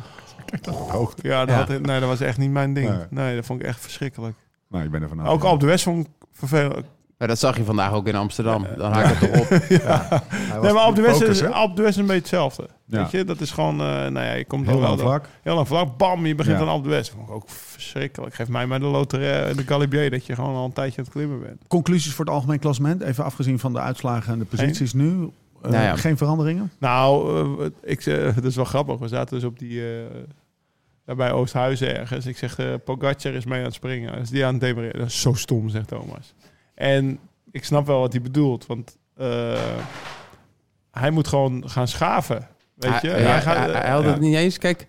[0.75, 1.13] Hoog.
[1.21, 1.73] ja, dat, Ja.
[1.73, 2.89] Had, nee, dat was echt niet mijn ding.
[2.89, 2.99] Nee.
[3.09, 3.35] Nee.
[3.35, 4.35] dat vond ik echt verschrikkelijk.
[4.71, 5.27] Nou, je bent er vanaf.
[5.27, 5.51] Ook ja.
[5.51, 6.85] op de West ik vervelend.
[7.17, 8.65] Maar dat zag je vandaag ook in Amsterdam.
[8.77, 9.49] Dan haak het toch op.
[10.29, 12.67] Hij was Nee, maar op de West is, op de West een beetje hetzelfde.
[12.85, 13.01] Ja.
[13.01, 15.25] Weet je, dat is gewoon, eh, nou ja, je komt Heel lang vlak.
[15.41, 16.65] Heel lang vlak, bam, je begint Ja.
[16.65, 17.09] dan op de West.
[17.11, 18.33] Vond ik ook verschrikkelijk.
[18.33, 21.13] Geef mij maar de loterij, de Galibier, dat je gewoon al een tijdje aan het
[21.13, 21.61] klimmen bent.
[21.67, 23.01] Conclusies voor het algemeen klassement.
[23.01, 25.29] Even afgezien van de uitslagen en de posities nu.
[25.61, 25.95] Eh, Nou ja.
[25.95, 26.71] Geen veranderingen?
[26.77, 28.99] Nou, eh, ik, zeg- dat is wel grappig.
[28.99, 30.05] We zaten dus op die, eh,
[31.05, 32.25] bij Oosthuizen ergens.
[32.25, 34.17] Ik zeg, eh Pogacar is mee aan het springen.
[34.19, 34.99] Is die aan het demareren?
[34.99, 36.33] Dat is zo stom, zegt Thomas.
[36.75, 37.19] En
[37.51, 38.65] ik snap wel wat hij bedoelt.
[38.65, 39.59] Want eh,
[40.91, 42.47] hij moet gewoon gaan schaven.
[42.73, 43.09] Weet je?
[43.09, 44.09] Hij, hij, gaat, hij- hij had ja.
[44.09, 44.57] het niet eens.
[44.57, 44.85] Kijk,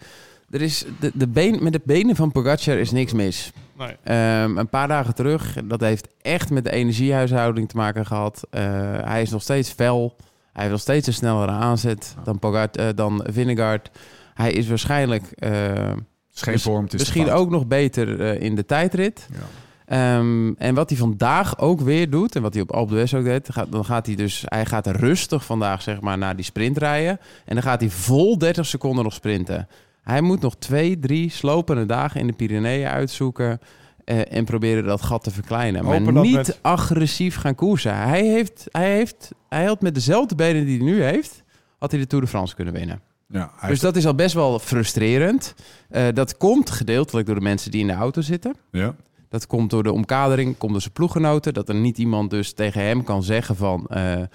[0.50, 3.52] er is de, de been, met de benen van Pogacar is niks mis.
[3.78, 3.96] Nee.
[4.02, 8.46] Ehm, een paar dagen terug, dat heeft echt met de energiehuishouding te maken gehad.
[8.50, 8.62] Eh,
[9.04, 10.16] hij is nog steeds fel.
[10.52, 13.90] Hij heeft nog steeds een snellere aanzet dan, Pogart, eh, dan Vingegaard.
[14.34, 17.38] Hij is waarschijnlijk eh, Het is geen Mis- vorm, het is misschien fout.
[17.38, 19.28] ook nog beter eh, in de tijdrit.
[19.32, 19.38] Ja.
[19.86, 23.24] Ehm, en wat hij vandaag ook weer doet, en wat hij op Alpe d'Huez ook
[23.24, 26.78] deed, gaat, dan gaat hij dus, hij gaat rustig vandaag zeg maar naar die sprint
[26.78, 27.18] rijden.
[27.44, 29.68] En dan gaat hij vol 30 seconden nog sprinten.
[30.02, 33.58] Hij moet nog twee, drie slopende dagen in de Pyreneeën uitzoeken
[34.04, 35.84] eh, en proberen dat gat te verkleinen.
[35.84, 37.96] Hopen maar niet met- agressief gaan koersen.
[37.96, 41.42] Hij, heeft, hij, heeft, hij had met dezelfde benen die hij nu heeft,
[41.78, 43.00] had hij de Tour de France kunnen winnen.
[43.32, 45.54] Ja, Dus dat is al best wel frustrerend.
[45.88, 48.54] Eh, dat komt gedeeltelijk door de mensen die in de auto zitten.
[48.70, 48.94] ja.
[49.28, 51.54] Dat komt door de omkadering, komt door zijn ploeggenoten.
[51.54, 53.86] Dat er niet iemand dus tegen hem kan zeggen van...
[53.88, 54.28] eh, er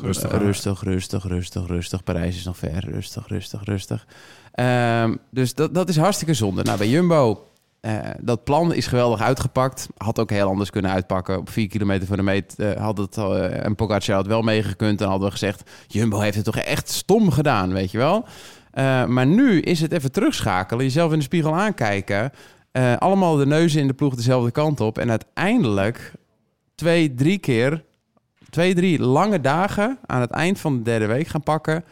[0.00, 2.02] Rustig eh, rustig, rustig, rustig, rustig.
[2.04, 2.84] Parijs is nog ver.
[2.90, 4.06] Rustig, rustig, rustig.
[4.52, 6.62] Ehm, dus dat, dat is hartstikke zonde.
[6.62, 7.47] Nou, bij Jumbo,
[7.80, 9.88] eh, dat plan is geweldig uitgepakt.
[9.96, 11.38] Had ook heel anders kunnen uitpakken.
[11.38, 13.16] Op vier kilometer voor de meet eh, had het...
[13.16, 15.00] eh, en Pogacar had wel meegekund.
[15.00, 15.70] En hadden we gezegd...
[15.86, 18.24] Jumbo heeft het toch echt stom gedaan, weet je wel?
[19.06, 20.84] Maar nu is het even terugschakelen.
[20.84, 22.32] Jezelf in de spiegel aankijken.
[22.98, 24.98] allemaal de neuzen in de ploeg dezelfde kant op.
[24.98, 26.12] En uiteindelijk
[26.74, 27.86] twee, drie keer...
[28.50, 31.84] Twee, drie lange dagen aan het eind van de derde week gaan pakken...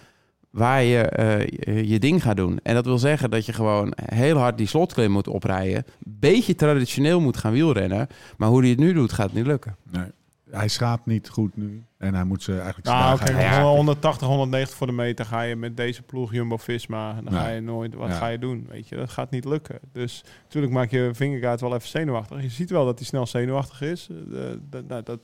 [0.56, 2.58] waar je eh, je- ding gaat doen.
[2.62, 5.84] En dat wil zeggen dat je gewoon heel hard die slotklim moet oprijden.
[5.98, 8.06] Beetje traditioneel moet gaan wielrennen.
[8.36, 9.76] Maar hoe hij het nu doet, gaat het niet lukken.
[9.90, 10.04] Nee.
[10.50, 11.84] Hij schraapt niet goed nu.
[11.98, 13.62] En hij moet ze eigenlijk Nou, Ja.
[13.62, 17.12] 180, 190 voor de meter ga je met deze ploeg Jumbo-Visma.
[17.12, 17.42] Dan Nee.
[17.42, 18.14] ga je nooit, wat Ja.
[18.14, 18.66] ga je doen?
[18.68, 19.78] Weet je, dat gaat niet lukken.
[19.92, 22.42] Dus natuurlijk maak je Vingegaard wel even zenuwachtig.
[22.42, 24.08] Je ziet wel dat hij snel zenuwachtig is.
[24.10, 24.38] Eh,
[24.70, 25.20] dat, nou, dat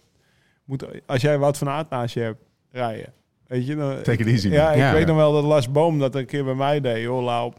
[0.65, 3.13] moet, als jij Wout van Aert naast je hebt rijden.
[3.53, 4.93] Weet je, dan, Take it easy, Ja, ik Ja.
[4.93, 7.03] weet nog wel dat Lars Boom dat een keer bij mij deed.
[7.03, 7.53] Joh, Lau,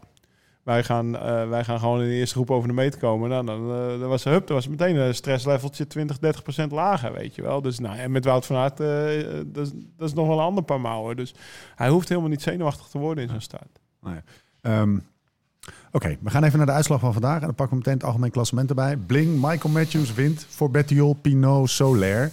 [0.62, 3.28] wij gaan, eh, wij gaan gewoon in de eerste groep over de meet komen.
[3.28, 7.12] Nou, dan, eh, dan was, hup, dan was meteen een stressleveltje 20, 30 procent lager,
[7.12, 7.62] weet je wel.
[7.62, 8.86] Dus nou, en met Wout van Aert, eh,
[9.46, 11.16] dat, is, dat is nog wel een ander paar mouwen.
[11.16, 11.34] Dus
[11.74, 13.80] hij hoeft helemaal niet zenuwachtig te worden in zo'n start.
[14.60, 14.98] Ehm,
[15.92, 17.34] Oké, we gaan even naar de uitslag van vandaag.
[17.40, 18.96] En dan pakken we meteen het algemeen klassement erbij.
[18.96, 22.30] Bling, Michael Matthews wint voor Bettiol, Pinot, Soler.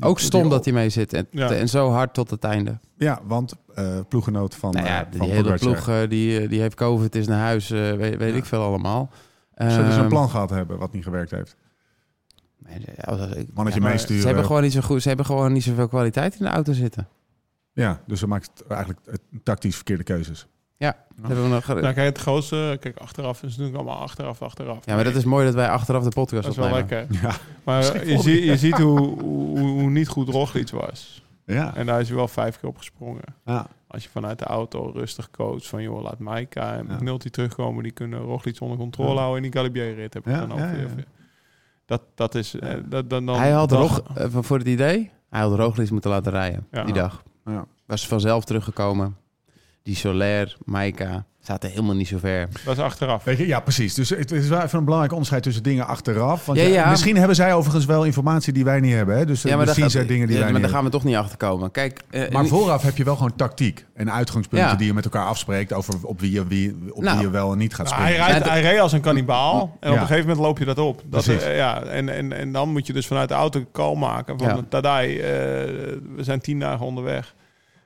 [0.00, 1.12] Ook stom dat hij mee zit.
[1.12, 1.50] En, Ja.
[1.50, 2.78] en zo hard tot het einde.
[2.96, 6.60] Ja, want eh ploeggenoot van, nou ja, eh, die van hele ploeg eh, die, die
[6.60, 7.70] heeft COVID, is naar huis.
[7.70, 8.36] eh, weet, weet Ja.
[8.36, 9.10] ik veel allemaal.
[9.56, 11.56] Zullen ze Ehm, een plan gehad hebben wat niet gewerkt heeft?
[13.54, 14.20] Mannetje ja, meesturen.
[14.20, 15.02] Ze hebben gewoon niet zo goed.
[15.02, 17.08] Ze hebben gewoon niet zoveel kwaliteit in de auto zitten.
[17.72, 19.00] Ja, dus ze maakt eigenlijk
[19.42, 20.46] tactisch verkeerde keuzes.
[20.76, 21.66] Ja, dat hebben we nog.
[21.66, 24.86] Nou, kijk, het grootste, kijk, achteraf is natuurlijk allemaal achteraf, achteraf.
[24.86, 26.88] ja, maar dat is mooi dat wij achteraf de podcast dat is wel opnemen.
[27.10, 27.28] lekker.
[27.28, 27.34] Ja.
[27.64, 31.22] Maar je, zie, je ziet hoe, hoe, hoe niet goed Roglic was.
[31.46, 31.74] Ja.
[31.74, 33.22] En daar is hij wel vijf keer op gesprongen.
[33.44, 33.66] ja.
[33.86, 37.16] Als je vanuit de auto rustig coacht van joh, laat Maika en Ja.
[37.16, 39.16] Terugkomen, die kunnen Roglic onder controle Ja.
[39.18, 40.14] houden in die Galibier-rit.
[40.14, 40.80] Heb ik Ja, dan over.
[40.80, 40.86] ja.
[41.86, 42.54] Dat, dat is...
[42.58, 45.90] eh, dat, dan, dan, hij had dan- Rog, eh, voor het idee, hij had Roglic
[45.90, 46.84] moeten laten rijden Ja.
[46.84, 47.22] die dag.
[47.44, 47.66] Ja.
[47.86, 49.16] Was vanzelf teruggekomen.
[49.84, 52.48] Die Soler, Maika, zaten helemaal niet zo ver.
[52.64, 53.24] Dat is achteraf.
[53.24, 53.94] Weet je, ja, precies.
[53.94, 56.46] Dus het is wel even een belangrijk onderscheid tussen dingen achteraf.
[56.46, 56.90] Want Ja, ja, ja.
[56.90, 59.16] misschien hebben zij overigens wel informatie die wij niet hebben.
[59.16, 59.26] Hè?
[59.26, 61.04] Dus ja, misschien gaat- zijn dingen die ja, wij maar niet daar gaan we toch
[61.04, 61.70] niet achter komen.
[61.70, 64.74] Kijk, eh, Maar vooraf heb je wel gewoon tactiek en uitgangspunten Ja.
[64.74, 67.16] die je met elkaar afspreekt over op wie je, wie, op Nou.
[67.16, 69.90] wie je wel en niet gaat Nou, hij, rijdt, hij reed als een kannibaal en
[69.90, 71.02] op een gegeven moment loop je dat op.
[71.06, 71.42] Dat, Precies.
[71.42, 74.48] eh, ja, en, en, en dan moet je dus vanuit de auto call maken van
[74.48, 74.60] Ja.
[74.68, 75.28] Tadai, eh,
[76.16, 77.34] we zijn tien dagen onderweg.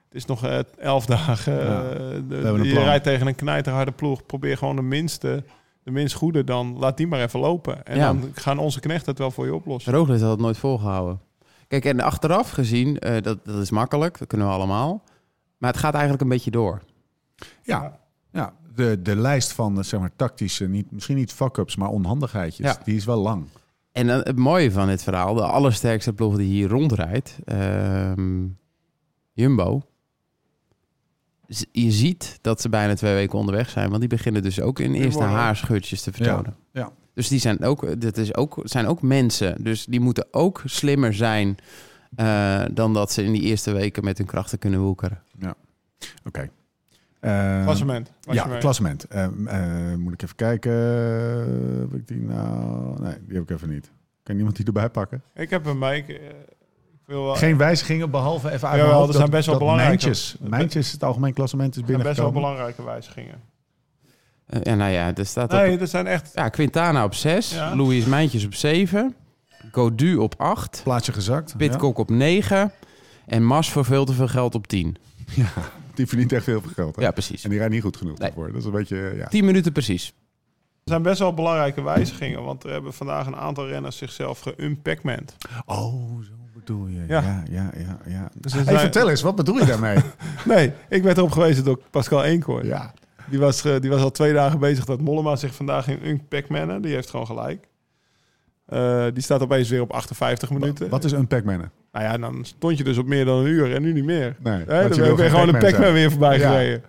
[0.09, 1.61] Het is nog eh, elf dagen.
[1.61, 1.79] eh, Ja.
[2.29, 4.27] de- hebben een je rijdt tegen een knijterharde ploeg.
[4.27, 5.45] Probeer gewoon de minste,
[5.83, 6.79] de minst goede dan.
[6.79, 7.85] Laat die maar even lopen.
[7.87, 8.07] En Ja.
[8.13, 9.93] dan gaan onze knechten het wel voor je oplossen.
[9.93, 11.21] Roglic had het nooit volgehouden.
[11.69, 15.03] Kijk, en achteraf gezien, eh, dat, dat is makkelijk, dat kunnen we allemaal.
[15.59, 16.83] Maar het gaat eigenlijk een beetje door.
[17.63, 17.99] Ja,
[18.33, 22.67] ja de, de lijst van eh, zeg maar, tactische, niet, misschien niet fuck-ups, maar onhandigheidjes,
[22.67, 22.77] Ja.
[22.85, 23.45] die is wel lang.
[23.93, 28.47] En dan het mooie van dit verhaal, de allersterkste ploeg die hier rondrijdt, ehm,
[29.33, 29.83] Jumbo.
[31.73, 34.95] Je ziet dat ze bijna twee weken onderweg zijn, want die beginnen dus ook in
[34.95, 36.57] eerste haarscheurtjes te vertonen.
[36.73, 36.93] Ja.
[37.15, 39.63] Dus die zijn ook, dat is ook, zijn ook mensen.
[39.63, 41.57] Dus die moeten ook slimmer zijn
[42.17, 45.23] eh, dan dat ze in die eerste weken met hun krachten kunnen woekeren.
[46.25, 46.51] Oké.
[47.21, 48.13] Eh, Klassement.
[48.21, 49.05] Ja, klassement.
[49.05, 50.73] Eh, eh, moet ik even kijken.
[51.81, 53.03] Heb ik die nou?
[53.03, 53.91] Nee, die heb ik even niet.
[54.23, 55.23] Kan iemand die erbij pakken?
[55.35, 56.21] Ik heb een Mike.
[57.09, 61.05] Eh, Geen wijzigingen, behalve even uit hoofd er zijn best wel belangrijke- Mijntjes, Mijntjes, het
[61.05, 63.41] algemeen klassement is er zijn best wel belangrijke wijzigingen.
[64.47, 66.31] Eh, ja, nou ja, er staat op, Nee, dat zijn echt...
[66.35, 67.77] ja, Quintana op 6, Ja.
[67.77, 69.15] Louis Mijntjes op 7,
[69.73, 71.57] Godu op 8, Plaatje gezakt.
[71.57, 72.73] Pitcock op 9
[73.27, 74.97] en Mas voor veel te veel geld op 10.
[75.35, 75.43] Ja.
[75.45, 75.49] Ja,
[75.95, 76.97] die verdient echt heel veel geld.
[76.97, 77.03] Hè?
[77.03, 77.45] Ja, precies.
[77.45, 78.29] En die rijdt niet goed genoeg Nee.
[78.29, 78.47] daarvoor.
[78.47, 79.27] Dat is een beetje, ja.
[79.29, 80.07] 10 minuten precies.
[80.85, 85.37] Er zijn best wel belangrijke wijzigingen, want er hebben vandaag een aantal renners zichzelf geumpacmand.
[85.67, 87.05] Oh, zo bedoel je.
[87.09, 87.21] Ja.
[87.21, 87.99] Ja, ja, ja.
[88.07, 89.97] ja, Dus er Hey, vertel eens, wat bedoel je daarmee?
[90.45, 92.67] Nee, ik werd erop gewezen door Pascal Eenkoorn.
[92.67, 92.93] ja.
[93.31, 96.83] Die, was, eh, die was al twee dagen bezig dat Mollema zich vandaag in umpacmannen.
[96.83, 97.69] Die heeft gewoon gelijk.
[98.67, 100.89] Eh, die staat opeens weer op 58 minuten.
[100.89, 101.57] Wat is een Pac-Man?
[101.93, 104.37] Nou ja, dan stond je dus op meer dan een uur en nu niet meer.
[104.39, 105.93] Nee, dan ben je gewoon een zijn.
[105.93, 106.51] weer voorbij Ja.
[106.51, 106.83] gereden.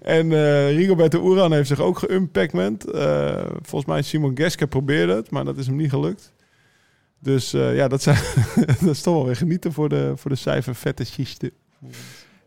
[0.00, 2.90] En eh Rigoberto Uran heeft zich ook geumpacmand.
[2.90, 6.32] Eh volgens mij Simon Geske probeerde het, maar dat is hem niet gelukt.
[7.22, 8.18] Dus eh, ja, dat, zijn,
[8.80, 11.50] dat is toch wel weer genieten voor de, voor de cijferfetischisten.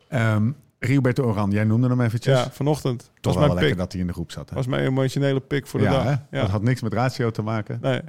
[0.07, 2.39] Ehm Rigoberto Oran, jij noemde hem eventjes.
[2.39, 2.99] Ja, vanochtend.
[2.99, 3.77] Toch was wel mijn lekker pick.
[3.77, 4.49] dat hij in de groep zat.
[4.49, 4.55] Hè?
[4.55, 6.03] was mijn emotionele pick voor de ja, dag.
[6.03, 6.09] hè?
[6.09, 6.41] Ja.
[6.41, 7.79] Dat had niks met ratio te maken.
[7.81, 8.01] Nee.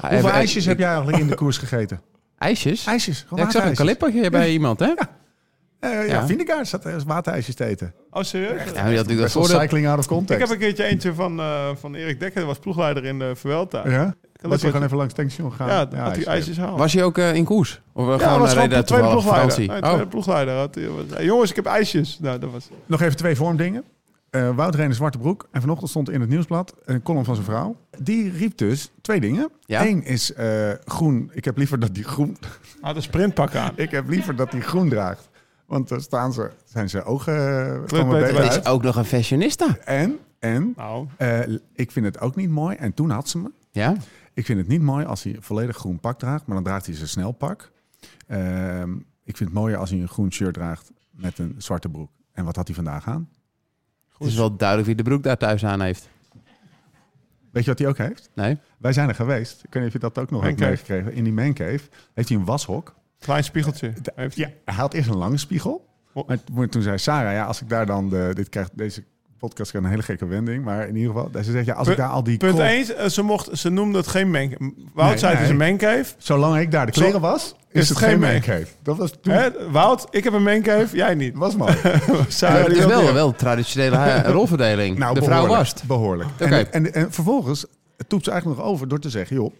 [0.00, 2.00] Hoeveel ijsjes heb jij eigenlijk in de koers gegeten?
[2.38, 2.86] IJsjes?
[2.86, 4.86] IJsjes, Ja, ik zag een kalippertje bij iemand, hè?
[4.86, 6.26] Eh, ja, Ja.
[6.26, 7.94] Vindegaard zat er waterijsjes te eten.
[8.10, 8.50] Oh, serieus?
[8.50, 9.60] Ja, had natuurlijk dat voordeel.
[9.60, 12.38] cycling out of Ik heb een keertje eentje van, eh, van Erik Dekker.
[12.38, 13.88] Dat was ploegleider in de Vuelta.
[13.88, 14.14] Ja?
[14.50, 15.68] Dat hij gewoon even langs het tankstation gegaan?
[15.68, 16.56] Ja, dat had hij ijsjes.
[16.56, 16.78] gehaald.
[16.78, 17.80] Was je ook eh, in koers?
[17.92, 19.58] Of ja, uh, gewoon was uh, gewoon reden de tweede ploegleider.
[19.58, 20.54] Nee, Oh, ploegleider.
[20.54, 22.18] Had, hij- hey, jongens, ik heb ijsjes.
[22.20, 22.68] Nou, dat was...
[22.86, 23.84] Nog even twee vormdingen.
[24.30, 25.48] Eh Wout reed een zwarte broek.
[25.50, 27.76] En vanochtend stond in het nieuwsblad een column van zijn vrouw.
[27.98, 29.50] Die riep dus twee dingen.
[29.66, 29.86] Ja?
[29.86, 31.30] Eén is eh, groen.
[31.32, 32.36] Ik heb liever dat die groen...
[32.80, 33.72] Had een sprintpak aan.
[33.84, 35.28] Ik heb liever dat die groen draagt.
[35.66, 37.34] Want dan staan ze, zijn zijn ogen
[37.92, 38.40] eh.
[38.40, 39.66] Het is ook nog een fashionista.
[39.84, 41.38] En, en Nou, eh,
[41.74, 42.76] ik vind het ook niet mooi.
[42.76, 43.50] En toen had ze me.
[43.70, 43.94] Ja?
[44.34, 46.94] Ik vind het niet mooi als hij volledig groen pak draagt, maar dan draagt hij
[46.94, 47.72] zijn snelpak.
[48.26, 48.92] Ehm
[49.24, 52.10] ik vind het mooier als hij een groen shirt draagt met een zwarte broek.
[52.32, 53.28] En wat had hij vandaag aan?
[54.18, 56.08] Het is wel duidelijk wie de broek daar thuis aan heeft.
[57.50, 58.30] Weet je wat hij ook heeft?
[58.34, 58.58] Nee?
[58.78, 59.64] Wij zijn er geweest.
[59.64, 61.12] Ik weet niet of je dat ook nog hebt meegekregen.
[61.12, 61.80] In die mancave
[62.14, 62.94] heeft hij een washok.
[63.18, 63.92] klein spiegeltje.
[64.14, 65.88] Heeft Ja, hij had eerst een lange spiegel.
[66.26, 68.08] Maar toen- zei Sarah, ja, als ik daar dan...
[68.08, 69.04] De, dit krijgt, deze
[69.38, 70.64] podcast krijgt een hele gekke wending.
[70.64, 72.36] Maar in ieder geval, ze zegt, ja, als ik daar al die...
[72.36, 75.48] Punt krol- 1, ze, mocht, ze noemde het geen man Wout Nee, zei het is
[75.48, 76.14] een mancave.
[76.18, 78.66] Zolang ik daar de kleren was, is, het geen mancave.
[78.82, 79.32] Dat was toen...
[79.32, 79.70] Hè?
[79.70, 81.36] Wout, ik heb een mancave, jij niet.
[81.36, 81.74] was mooi.
[82.28, 84.98] Sarah, het is wel, wel een traditionele eh, rolverdeling.
[84.98, 85.84] Nou, de vrouw behoorlijk, wast.
[85.86, 86.28] Behoorlijk.
[86.38, 87.66] En, en, en vervolgens
[88.08, 89.36] toept ze eigenlijk nog over door te zeggen...
[89.36, 89.52] joh,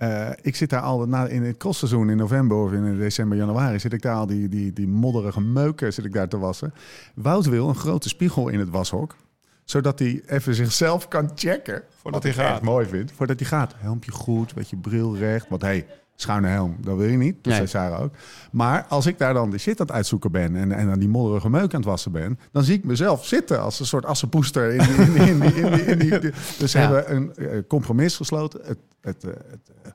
[0.00, 3.78] eh, ik zit daar al na, in het crossseizoen in november of in december, januari...
[3.78, 6.74] zit ik daar al die, die, die modderige meuken zit ik daar te wassen.
[7.14, 9.16] Wout wil een grote spiegel in het washok
[9.64, 11.82] zodat hij even zichzelf kan checken.
[11.88, 12.52] Voordat Wat hij gaat.
[12.54, 13.12] echt mooi vind.
[13.12, 13.74] Voordat hij gaat.
[13.76, 15.48] Helmpje goed, weet je, bril recht.
[15.48, 15.86] Want hey,
[16.20, 17.34] schuine helm, dat wil je niet.
[17.34, 17.54] Dat Nee.
[17.54, 18.14] zei Sarah ook.
[18.52, 20.56] Maar als ik daar dan de shit aan het uitzoeken ben...
[20.56, 22.38] en, en aan die modderige meuk aan het wassen ben...
[22.52, 24.72] dan zie ik mezelf zitten als een soort assenpoester.
[24.72, 26.84] In die, in die, in die, in die, in die- die- dus ze Ja.
[26.84, 28.60] hebben een eh, compromis gesloten.
[28.64, 29.90] Het, het, eh, het, eh,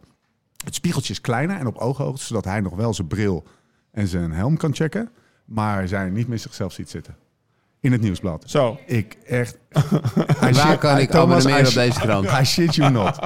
[0.63, 2.23] het spiegeltje is kleiner en op ooghoogte...
[2.25, 3.43] zodat hij nog wel zijn bril
[3.91, 5.09] en zijn helm kan checken...
[5.45, 7.15] maar zij niet meer zichzelf ziet zitten.
[7.85, 8.43] In het nieuwsblad.
[8.47, 8.77] Zo.
[8.85, 9.57] Ik echt...
[10.63, 12.25] Waar kan ik abonneren op deze krant?
[12.41, 13.19] I shit you not.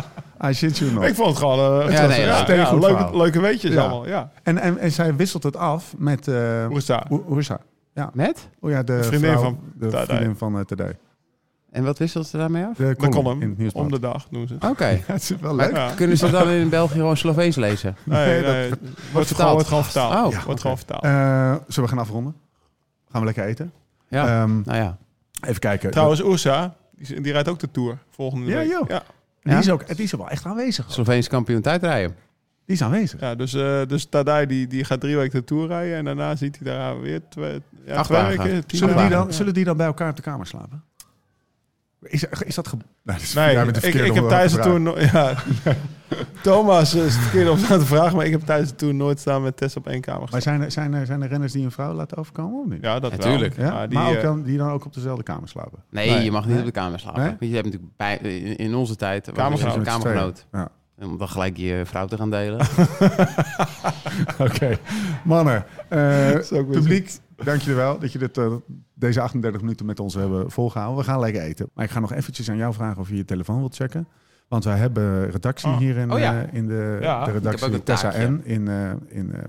[0.45, 1.04] I shit you not.
[1.04, 1.82] Ik vond het gewoon...
[1.82, 3.82] eh, Ja, nee, ja, dat is een ja, goed leuke, weetjes Ja.
[3.82, 4.32] allemaal, ja.
[4.43, 6.28] En, en, en zij wisselt het af met...
[6.28, 7.04] eh Hoe is dat?
[7.08, 7.62] Hoe hoe is dat?
[7.93, 8.10] Ja.
[8.13, 8.50] Met?
[8.60, 10.98] Oh ja, de, vriendin vrouw- van de vriendin van uh, Tadej.
[11.72, 12.76] En wat wisselt ze daarmee af?
[12.78, 13.84] De De column, in het nieuwsblad.
[13.86, 14.63] om de dag doen ze het.
[14.69, 14.86] Oké.
[15.08, 15.76] Ja, het is wel leuk.
[15.76, 15.91] Ja.
[15.95, 17.95] Kunnen ze dan in België gewoon Sloveens lezen?
[18.04, 18.80] Nee, Nee, nee, dat-
[19.12, 19.36] wordt, vertaald.
[19.38, 20.34] gewoon, wordt gewoon vertaald.
[20.36, 21.04] Oh, wordt gewoon vertaald.
[21.04, 22.36] Eh, zullen we gaan afronden?
[23.12, 23.72] Gaan we lekker eten?
[24.10, 24.41] Ja.
[24.41, 24.98] Ehm, nou ja.
[25.48, 25.91] even kijken.
[25.91, 28.69] Trouwens, Ursa, die, die rijdt ook de Tour volgende Ja, week.
[28.72, 28.88] joh.
[28.89, 29.04] Ja,
[29.41, 30.91] die, is ook, die is er wel echt aanwezig.
[30.91, 32.15] Sloveens kampioen tijdrijden.
[32.65, 33.19] Die is aanwezig.
[33.19, 36.36] ja dus, eh dus Tadij die, die gaat drie weken de Tour rijden en daarna
[36.36, 38.38] ziet hij daar weer twee, ja, Acht twee dagen.
[38.43, 38.63] weken.
[38.78, 39.32] Zullen die, dan, Ja.
[39.32, 40.84] zullen die dan bij elkaar op de kamer slapen?
[42.01, 42.67] Is, is dat...
[42.67, 44.81] Ge nee, dat is- Nee, de ik, ik heb Tour...
[44.81, 45.33] no- Ja,
[46.43, 49.41] Thomas is het verkeerde om aan te vragen, maar ik heb de Tour nooit staan
[49.41, 51.71] met Tess op één kamer Maar zijn er, zijn, er, zijn er renners die een
[51.71, 52.84] vrouw laten overkomen of niet?
[52.84, 53.53] Ja, dat Natuurlijk.
[53.55, 53.65] wel.
[53.65, 53.74] Ja?
[53.74, 55.84] Maar die, maar ook eh, dan, die dan ook op dezelfde kamer slapen?
[55.89, 56.24] Nee, Nee.
[56.24, 56.59] je mag niet Nee?
[56.59, 57.38] op de kamer slapen.
[57.39, 57.49] Nee?
[57.49, 59.32] Je hebt natuurlijk bij, in, in onze tijd...
[59.34, 59.74] Kamergenoot.
[59.74, 60.45] er een kamergenoot.
[60.51, 60.69] Ja.
[61.01, 62.59] Om dan gelijk je vrouw te gaan delen.
[64.39, 64.78] Oké.
[65.24, 68.53] Mannen, eh, publiek, dank je wel dat je dit, eh,
[69.00, 70.97] deze 38 minuten met ons hebben volgehouden.
[70.97, 71.70] We gaan lekker eten.
[71.74, 74.08] Maar ik ga nog eventjes aan jou vragen of je je telefoon wilt checken.
[74.47, 75.78] Want wij hebben redactie Oh.
[75.78, 76.41] hier in, Oh ja.
[76.43, 78.14] eh, in de, Ja, de redactie Tessa.
[78.30, 79.43] N in, eh, in, eh,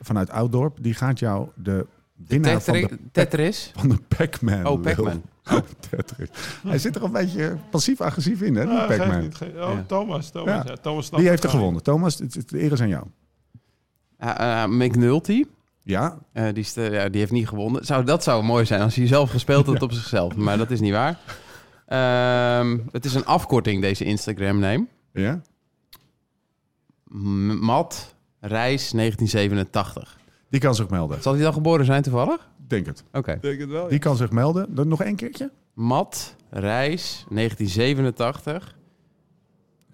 [0.00, 0.76] vanuit Oudorp.
[0.80, 1.86] Die gaat jou de
[2.26, 3.70] winnaar van de, Tetris.
[3.76, 4.66] van de Pac-Man.
[4.66, 5.22] Oh, Pac-Man.
[5.90, 6.28] Tetris.
[6.66, 9.20] Hij zit er een beetje passief-agressief in, hè, die Ah, Pac-Man.
[9.20, 9.84] niet, oh, Ja.
[9.86, 10.54] Thomas, Thomas.
[10.54, 10.62] Ja.
[10.66, 10.76] Ja.
[10.76, 11.82] Thomas snapt Wie heeft er gewonnen?
[11.82, 13.04] Thomas, het, de eer is aan jou.
[14.24, 15.44] Uh, uh, McNulty.
[15.88, 17.84] Ja, Eh, die, is de- ja, die heeft niet gewonnen.
[17.84, 20.36] Zou, dat zou mooi zijn als hij zelf gespeeld had op zichzelf.
[20.36, 21.18] Maar dat is niet waar.
[21.86, 24.86] Ehm, het is een afkorting, deze Instagram-name.
[25.12, 25.40] ja.
[27.04, 30.16] M- Mat Reis 1987.
[30.50, 31.22] Die kan zich melden.
[31.22, 32.48] Zal hij dan geboren zijn toevallig?
[32.66, 33.04] Denk het.
[33.12, 33.32] Oké.
[33.32, 33.88] Ik denk het wel.
[33.88, 34.74] Die kan zich melden.
[34.74, 35.50] Dan nog één keertje.
[35.74, 38.76] Mat Reis 1987.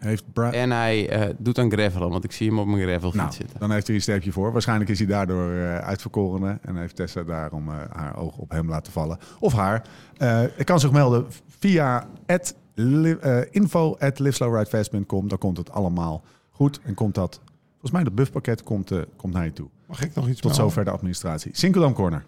[0.04, 3.22] Heeft Bra En hij eh, doet aan gravelen, want ik zie hem op mijn gravelfiets
[3.22, 3.58] nou, zitten.
[3.60, 4.52] dan heeft hij een sterkje voor.
[4.52, 6.58] Waarschijnlijk is hij daardoor eh uitverkorene.
[6.62, 9.18] En heeft Tessa daarom eh, haar oog op hem laten vallen.
[9.38, 9.86] Of haar.
[10.16, 11.26] Eh ik kan zich melden
[11.58, 13.16] via at li-
[13.50, 15.28] info at liveslowridefast.com.
[15.28, 16.80] Dan komt het allemaal goed.
[16.84, 17.40] En komt dat...
[17.70, 19.68] Volgens mij dat buffpakket komt, komt naar je toe.
[19.86, 20.64] Mag ik nog iets Tot melden?
[20.70, 21.50] zover de administratie.
[21.54, 22.24] Sinkeldam Corner.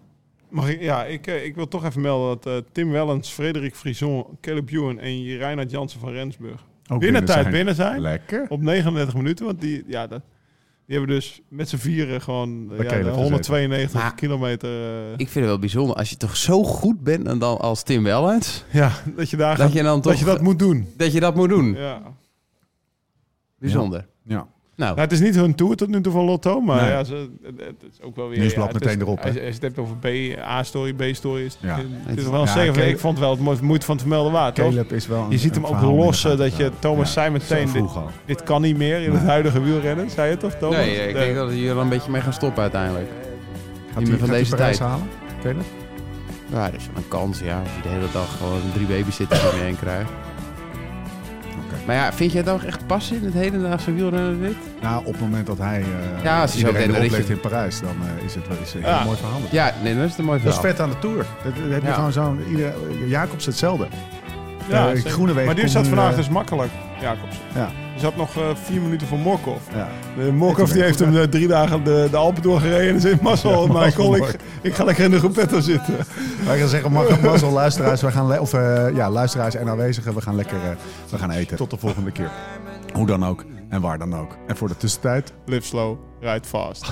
[0.49, 4.69] Mag ik, ja, ik, ik wil toch even melden dat Tim Wellens, Frederik Frison, Caleb
[4.71, 7.51] Ewan en Reinhard Jansen van Rensburg Ook binnen tijd zijn.
[7.51, 8.01] binnen zijn.
[8.01, 8.45] Lekker.
[8.49, 9.45] Op 39 minuten.
[9.45, 10.21] Want die, ja, dat,
[10.85, 13.21] die hebben dus met z'n vieren gewoon eh, ja, Caleb de gezeten.
[13.21, 14.69] 192 Maar- kilometer.
[14.69, 15.95] eh, Ik vind het wel bijzonder.
[15.95, 19.55] Als je toch zo goed bent en dan als Tim Wellens, ja, dat je daar
[19.57, 20.87] dat gaat- je dan toch dat je dat moet doen.
[20.97, 21.73] dat je dat moet doen.
[21.73, 22.01] Ja.
[23.59, 24.07] Bijzonder.
[24.23, 24.47] Ja.
[24.77, 26.91] Nou, Nou, het is niet hun tour tot nu toe van Lotto, maar Nee.
[26.91, 28.39] ja, ze, het, het is ook wel weer...
[28.39, 29.25] Nieuwsblad ja, het meteen is- erop, hè?
[29.25, 30.05] Als je, je het hebt over B,
[30.39, 31.75] A-story, B-story, is Ja.
[31.75, 32.73] het, het is wel een Ja, zeggen.
[32.73, 34.55] Caleb- ik vond het wel het mo- moeite van te melden waard.
[34.55, 34.69] toch?
[34.69, 36.71] Caleb is wel een, Je ziet hem ook lossen dat je...
[36.79, 37.13] Thomas Ja.
[37.13, 37.87] zei meteen,
[38.25, 39.17] dit, kan niet meer in Nee.
[39.17, 40.09] het huidige wielrennen.
[40.09, 40.75] Zei je toch, Thomas?
[40.77, 43.07] nee, ik De- denk dat je er een beetje mee gaan stoppen uiteindelijk.
[43.07, 44.79] Gaat Niet hij, meer van deze tijd.
[44.79, 45.07] halen?
[45.41, 45.63] Caleb?
[46.51, 47.59] Ja, dus een kans, ja.
[47.59, 50.09] Als je de hele dag gewoon drie babysitters in één krijgt.
[51.87, 54.55] Maar ja, vind je het ook echt passen in het hedendaagse wielrennen dit?
[54.81, 57.01] Nou, op het moment dat hij uh, Ja, als hij zo iedereen meteen erop een
[57.01, 58.95] legt ritje- in Parijs, dan eh, is het wel eens een Ja.
[58.97, 59.39] heel mooi verhaal.
[59.51, 60.75] Ja, nee, dat is een mooi Dat is verhaal.
[60.75, 61.17] vet aan de Tour.
[61.17, 61.93] Dat, dat heb je Ja.
[61.93, 62.39] gewoon zo'n...
[62.49, 62.73] ieder-
[63.07, 63.87] Jacobs hetzelfde.
[64.69, 65.11] Ja, zeker.
[65.11, 67.35] Groenewegen maar die zat vandaag eh, dus makkelijk, Jacobs.
[67.53, 67.69] Ja.
[67.93, 69.61] Er zat nog eh, vier minuten voor Morkov.
[69.73, 69.87] Ja.
[70.31, 72.93] Morkov die heeft hem eh, drie dagen de, de Alpen doorgereden.
[72.95, 75.95] En zei, Marcel, Ja, Michael, Marcel, ik, ik ga lekker in de Gruppetto zitten.
[76.45, 78.51] Wij gaan zeggen, mag, mazzel, luisteraars, we gaan of
[78.93, 80.57] ja, luisteraars en aanwezigen, we gaan lekker
[81.09, 81.57] we gaan eten.
[81.57, 82.31] Tot de volgende keer.
[82.93, 84.37] Hoe dan ook en waar dan ook.
[84.47, 86.91] En voor de tussentijd, Live slow, ride fast.